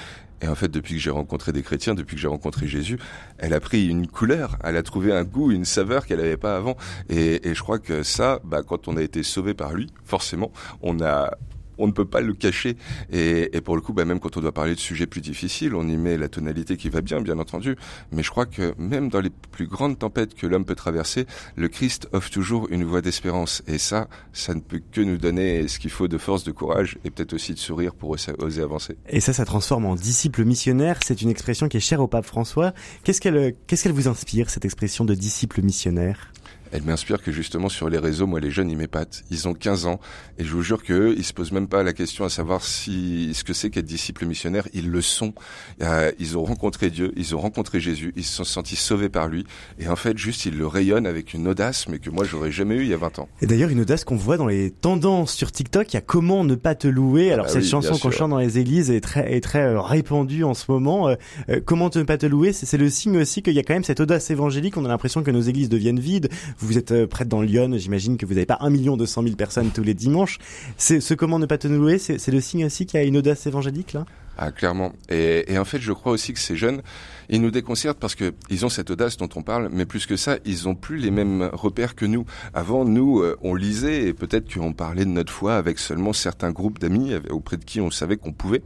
Et 0.41 0.47
en 0.47 0.55
fait, 0.55 0.67
depuis 0.67 0.95
que 0.95 0.99
j'ai 0.99 1.09
rencontré 1.09 1.51
des 1.51 1.63
chrétiens, 1.63 1.95
depuis 1.95 2.15
que 2.15 2.21
j'ai 2.21 2.27
rencontré 2.27 2.67
Jésus, 2.67 2.99
elle 3.37 3.53
a 3.53 3.59
pris 3.59 3.87
une 3.87 4.07
couleur, 4.07 4.57
elle 4.63 4.77
a 4.77 4.83
trouvé 4.83 5.13
un 5.13 5.23
goût, 5.23 5.51
une 5.51 5.65
saveur 5.65 6.05
qu'elle 6.05 6.19
n'avait 6.19 6.37
pas 6.37 6.55
avant. 6.55 6.75
Et, 7.09 7.47
et, 7.47 7.55
je 7.55 7.61
crois 7.61 7.79
que 7.79 8.03
ça, 8.03 8.39
bah, 8.43 8.61
quand 8.61 8.87
on 8.87 8.97
a 8.97 9.01
été 9.01 9.23
sauvé 9.23 9.53
par 9.53 9.73
lui, 9.73 9.91
forcément, 10.03 10.51
on 10.81 10.99
a 11.01 11.31
on 11.77 11.87
ne 11.87 11.91
peut 11.91 12.05
pas 12.05 12.21
le 12.21 12.33
cacher. 12.33 12.77
Et, 13.11 13.49
pour 13.61 13.75
le 13.75 13.81
coup, 13.81 13.93
bah, 13.93 14.05
même 14.05 14.19
quand 14.19 14.37
on 14.37 14.41
doit 14.41 14.51
parler 14.51 14.75
de 14.75 14.79
sujets 14.79 15.07
plus 15.07 15.21
difficiles, 15.21 15.75
on 15.75 15.87
y 15.87 15.97
met 15.97 16.17
la 16.17 16.27
tonalité 16.27 16.77
qui 16.77 16.89
va 16.89 17.01
bien, 17.01 17.21
bien 17.21 17.39
entendu. 17.39 17.75
Mais 18.11 18.23
je 18.23 18.29
crois 18.29 18.45
que 18.45 18.73
même 18.77 19.09
dans 19.09 19.21
les 19.21 19.31
plus 19.51 19.67
grandes 19.67 19.99
tempêtes 19.99 20.35
que 20.35 20.47
l'homme 20.47 20.65
peut 20.65 20.75
traverser, 20.75 21.25
le 21.55 21.67
Christ 21.67 22.07
offre 22.11 22.29
toujours 22.29 22.67
une 22.69 22.83
voie 22.83 23.01
d'espérance. 23.01 23.63
Et 23.67 23.77
ça, 23.77 24.07
ça 24.33 24.53
ne 24.53 24.59
peut 24.59 24.81
que 24.91 25.01
nous 25.01 25.17
donner 25.17 25.67
ce 25.67 25.79
qu'il 25.79 25.91
faut 25.91 26.07
de 26.07 26.17
force, 26.17 26.43
de 26.43 26.51
courage 26.51 26.97
et 27.03 27.11
peut-être 27.11 27.33
aussi 27.33 27.53
de 27.53 27.59
sourire 27.59 27.93
pour 27.95 28.11
oser 28.11 28.61
avancer. 28.61 28.97
Et 29.09 29.19
ça, 29.19 29.33
ça 29.33 29.45
transforme 29.45 29.85
en 29.85 29.95
disciple 29.95 30.43
missionnaire. 30.43 30.99
C'est 31.03 31.21
une 31.21 31.29
expression 31.29 31.67
qui 31.67 31.77
est 31.77 31.81
chère 31.81 32.01
au 32.01 32.07
pape 32.07 32.25
François. 32.25 32.73
Qu'est-ce 33.03 33.21
qu'elle, 33.21 33.55
qu'est-ce 33.67 33.83
qu'elle 33.83 33.91
vous 33.91 34.07
inspire, 34.07 34.49
cette 34.49 34.65
expression 34.65 35.05
de 35.05 35.13
disciple 35.13 35.61
missionnaire? 35.61 36.31
Elle 36.75 36.83
m'inspire 36.83 37.21
que 37.21 37.31
justement 37.31 37.69
sur 37.69 37.89
les 37.89 37.97
réseaux, 37.97 38.27
moi 38.27 38.39
les 38.39 38.51
jeunes 38.51 38.69
ils 38.69 38.77
m'épatent. 38.77 39.23
Ils 39.31 39.47
ont 39.47 39.53
15 39.53 39.85
ans 39.85 39.99
et 40.37 40.43
je 40.43 40.51
vous 40.51 40.61
jure 40.61 40.83
que 40.83 41.15
ils 41.17 41.23
se 41.23 41.33
posent 41.33 41.51
même 41.51 41.67
pas 41.67 41.83
la 41.83 41.93
question 41.93 42.25
à 42.25 42.29
savoir 42.29 42.63
si 42.63 43.33
ce 43.33 43.43
que 43.43 43.53
c'est 43.53 43.69
qu'être 43.69 43.85
disciple 43.85 44.25
missionnaire. 44.25 44.67
Ils 44.73 44.89
le 44.89 45.01
sont. 45.01 45.33
Euh, 45.81 46.11
ils 46.19 46.37
ont 46.37 46.43
rencontré 46.43 46.89
Dieu, 46.89 47.13
ils 47.15 47.35
ont 47.35 47.39
rencontré 47.39 47.79
Jésus, 47.79 48.13
ils 48.15 48.23
se 48.23 48.35
sont 48.35 48.43
sentis 48.43 48.75
sauvés 48.75 49.09
par 49.09 49.27
lui 49.27 49.45
et 49.79 49.87
en 49.87 49.95
fait 49.95 50.17
juste 50.17 50.45
ils 50.45 50.57
le 50.57 50.67
rayonnent 50.67 51.07
avec 51.07 51.33
une 51.33 51.47
audace 51.47 51.87
mais 51.87 51.99
que 51.99 52.09
moi 52.09 52.25
j'aurais 52.25 52.51
jamais 52.51 52.75
eu 52.75 52.81
il 52.81 52.89
y 52.89 52.93
a 52.93 52.97
20 52.97 53.19
ans. 53.19 53.29
Et 53.41 53.47
d'ailleurs 53.47 53.69
une 53.69 53.81
audace 53.81 54.03
qu'on 54.03 54.17
voit 54.17 54.37
dans 54.37 54.47
les 54.47 54.71
tendances 54.71 55.33
sur 55.33 55.51
TikTok. 55.51 55.93
Il 55.93 55.95
y 55.95 55.97
a 55.97 56.01
comment 56.01 56.43
ne 56.43 56.55
pas 56.55 56.75
te 56.75 56.87
louer. 56.87 57.31
Alors 57.31 57.45
ah 57.47 57.51
cette 57.51 57.65
chanson 57.65 57.97
qu'on 57.97 58.11
chante 58.11 58.31
dans 58.31 58.39
les 58.39 58.59
églises 58.59 58.91
est 58.91 59.01
très 59.01 59.33
est 59.33 59.41
très 59.41 59.63
euh, 59.63 59.81
répandue 59.81 60.43
en 60.43 60.53
ce 60.53 60.69
moment. 60.69 61.07
Euh, 61.07 61.61
comment 61.63 61.89
ne 61.95 62.03
pas 62.03 62.17
te 62.17 62.25
louer, 62.25 62.51
c'est 62.51 62.77
le 62.77 62.89
signe 62.89 63.17
aussi 63.17 63.41
qu'il 63.41 63.53
y 63.53 63.59
a 63.59 63.63
quand 63.63 63.73
même 63.73 63.83
cette 63.85 64.01
audace 64.01 64.29
évangélique. 64.29 64.75
On 64.75 64.83
a 64.83 64.89
l'impression 64.89 65.23
que 65.23 65.31
nos 65.31 65.41
églises 65.41 65.69
deviennent 65.69 65.99
vides 65.99 66.29
vous 66.64 66.64
êtes 66.77 66.91
euh, 66.91 67.07
prête 67.07 67.27
dans 67.27 67.41
Lyon, 67.41 67.77
j'imagine 67.77 68.17
que 68.17 68.25
vous 68.25 68.33
n'avez 68.33 68.45
pas 68.45 68.57
un 68.61 68.69
million 68.69 68.97
deux 68.97 69.05
cent 69.05 69.21
mille 69.21 69.35
personnes 69.35 69.71
tous 69.71 69.83
les 69.83 69.93
dimanches. 69.93 70.39
C'est 70.77 70.99
ce 70.99 71.13
comment 71.13 71.39
ne 71.39 71.45
pas 71.45 71.57
te 71.57 71.67
louer, 71.67 71.97
c'est 71.97 72.27
le 72.27 72.41
signe 72.41 72.65
aussi 72.65 72.85
qu'il 72.85 72.99
y 72.99 73.03
a 73.03 73.05
une 73.05 73.17
audace 73.17 73.45
évangélique 73.47 73.93
là? 73.93 74.05
Ah, 74.37 74.51
clairement. 74.51 74.93
Et, 75.09 75.51
et, 75.51 75.57
en 75.57 75.65
fait, 75.65 75.79
je 75.79 75.93
crois 75.93 76.11
aussi 76.11 76.33
que 76.33 76.39
ces 76.39 76.55
jeunes, 76.55 76.81
ils 77.29 77.41
nous 77.41 77.51
déconcertent 77.51 77.99
parce 77.99 78.15
que 78.15 78.33
ils 78.49 78.65
ont 78.65 78.69
cette 78.69 78.91
audace 78.91 79.17
dont 79.17 79.29
on 79.35 79.41
parle, 79.41 79.69
mais 79.71 79.85
plus 79.85 80.05
que 80.05 80.17
ça, 80.17 80.37
ils 80.45 80.67
ont 80.67 80.75
plus 80.75 80.97
les 80.97 81.11
mêmes 81.11 81.49
repères 81.53 81.95
que 81.95 82.05
nous. 82.05 82.25
Avant, 82.53 82.85
nous, 82.85 83.21
euh, 83.21 83.37
on 83.41 83.55
lisait 83.55 84.03
et 84.03 84.13
peut-être 84.13 84.53
qu'on 84.53 84.73
parlait 84.73 85.05
de 85.05 85.09
notre 85.09 85.31
foi 85.31 85.55
avec 85.55 85.79
seulement 85.79 86.13
certains 86.13 86.51
groupes 86.51 86.79
d'amis 86.79 87.13
auprès 87.29 87.57
de 87.57 87.63
qui 87.63 87.81
on 87.81 87.91
savait 87.91 88.17
qu'on 88.17 88.33
pouvait. 88.33 88.61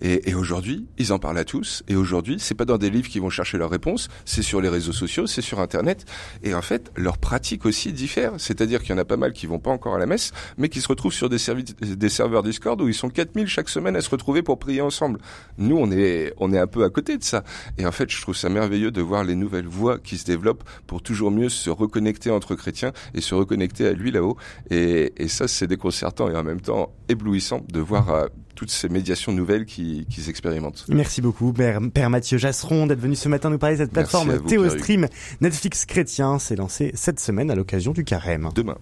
Et, 0.00 0.30
et 0.30 0.34
aujourd'hui, 0.34 0.86
ils 0.98 1.12
en 1.12 1.18
parlent 1.18 1.38
à 1.38 1.44
tous. 1.44 1.82
Et 1.88 1.96
aujourd'hui, 1.96 2.36
c'est 2.38 2.54
pas 2.54 2.64
dans 2.64 2.78
des 2.78 2.90
livres 2.90 3.08
qu'ils 3.08 3.22
vont 3.22 3.30
chercher 3.30 3.58
leurs 3.58 3.70
réponses, 3.70 4.08
c'est 4.24 4.42
sur 4.42 4.60
les 4.60 4.68
réseaux 4.68 4.92
sociaux, 4.92 5.26
c'est 5.26 5.42
sur 5.42 5.60
Internet. 5.60 6.04
Et 6.42 6.54
en 6.54 6.62
fait, 6.62 6.90
leur 6.96 7.18
pratique 7.18 7.64
aussi 7.64 7.92
diffère. 7.92 8.32
C'est-à-dire 8.38 8.80
qu'il 8.80 8.90
y 8.90 8.94
en 8.94 8.98
a 8.98 9.04
pas 9.04 9.16
mal 9.16 9.32
qui 9.32 9.46
vont 9.46 9.58
pas 9.58 9.70
encore 9.70 9.94
à 9.94 9.98
la 9.98 10.06
messe, 10.06 10.32
mais 10.58 10.68
qui 10.68 10.80
se 10.80 10.88
retrouvent 10.88 11.12
sur 11.12 11.28
des, 11.28 11.38
des 11.80 12.08
serveurs 12.08 12.42
Discord 12.42 12.80
où 12.80 12.88
ils 12.88 12.94
sont 12.94 13.08
4000 13.08 13.46
chaque 13.46 13.68
semaine 13.68 13.96
à 13.96 14.00
se 14.00 14.10
retrouver 14.10 14.42
pour 14.42 14.58
prier 14.58 14.80
ensemble. 14.80 15.11
Nous, 15.58 15.76
on 15.76 15.90
est, 15.90 16.32
on 16.38 16.52
est 16.52 16.58
un 16.58 16.66
peu 16.66 16.84
à 16.84 16.90
côté 16.90 17.18
de 17.18 17.24
ça. 17.24 17.44
Et 17.78 17.86
en 17.86 17.92
fait, 17.92 18.10
je 18.10 18.20
trouve 18.20 18.36
ça 18.36 18.48
merveilleux 18.48 18.90
de 18.90 19.02
voir 19.02 19.24
les 19.24 19.34
nouvelles 19.34 19.66
voies 19.66 19.98
qui 19.98 20.18
se 20.18 20.24
développent 20.24 20.64
pour 20.86 21.02
toujours 21.02 21.30
mieux 21.30 21.48
se 21.48 21.70
reconnecter 21.70 22.30
entre 22.30 22.54
chrétiens 22.54 22.92
et 23.14 23.20
se 23.20 23.34
reconnecter 23.34 23.86
à 23.86 23.92
lui 23.92 24.10
là-haut. 24.10 24.36
Et, 24.70 25.12
et 25.16 25.28
ça, 25.28 25.48
c'est 25.48 25.66
déconcertant 25.66 26.30
et 26.30 26.36
en 26.36 26.42
même 26.42 26.60
temps 26.60 26.92
éblouissant 27.08 27.64
de 27.70 27.80
voir 27.80 28.10
euh, 28.10 28.26
toutes 28.54 28.70
ces 28.70 28.88
médiations 28.88 29.32
nouvelles 29.32 29.64
qu'ils 29.64 30.28
expérimentent. 30.28 30.84
Merci 30.88 31.20
beaucoup, 31.20 31.52
Père, 31.52 31.80
Père 31.92 32.10
Mathieu 32.10 32.38
Jasseron, 32.38 32.86
d'être 32.86 33.00
venu 33.00 33.16
ce 33.16 33.28
matin 33.28 33.50
nous 33.50 33.58
parler 33.58 33.76
de 33.76 33.82
cette 33.82 33.92
plateforme 33.92 34.40
Théostream. 34.42 35.08
Netflix 35.40 35.86
chrétien 35.86 36.38
s'est 36.38 36.56
lancé 36.56 36.92
cette 36.94 37.20
semaine 37.20 37.50
à 37.50 37.54
l'occasion 37.54 37.92
du 37.92 38.04
carême. 38.04 38.50
Demain. 38.54 38.76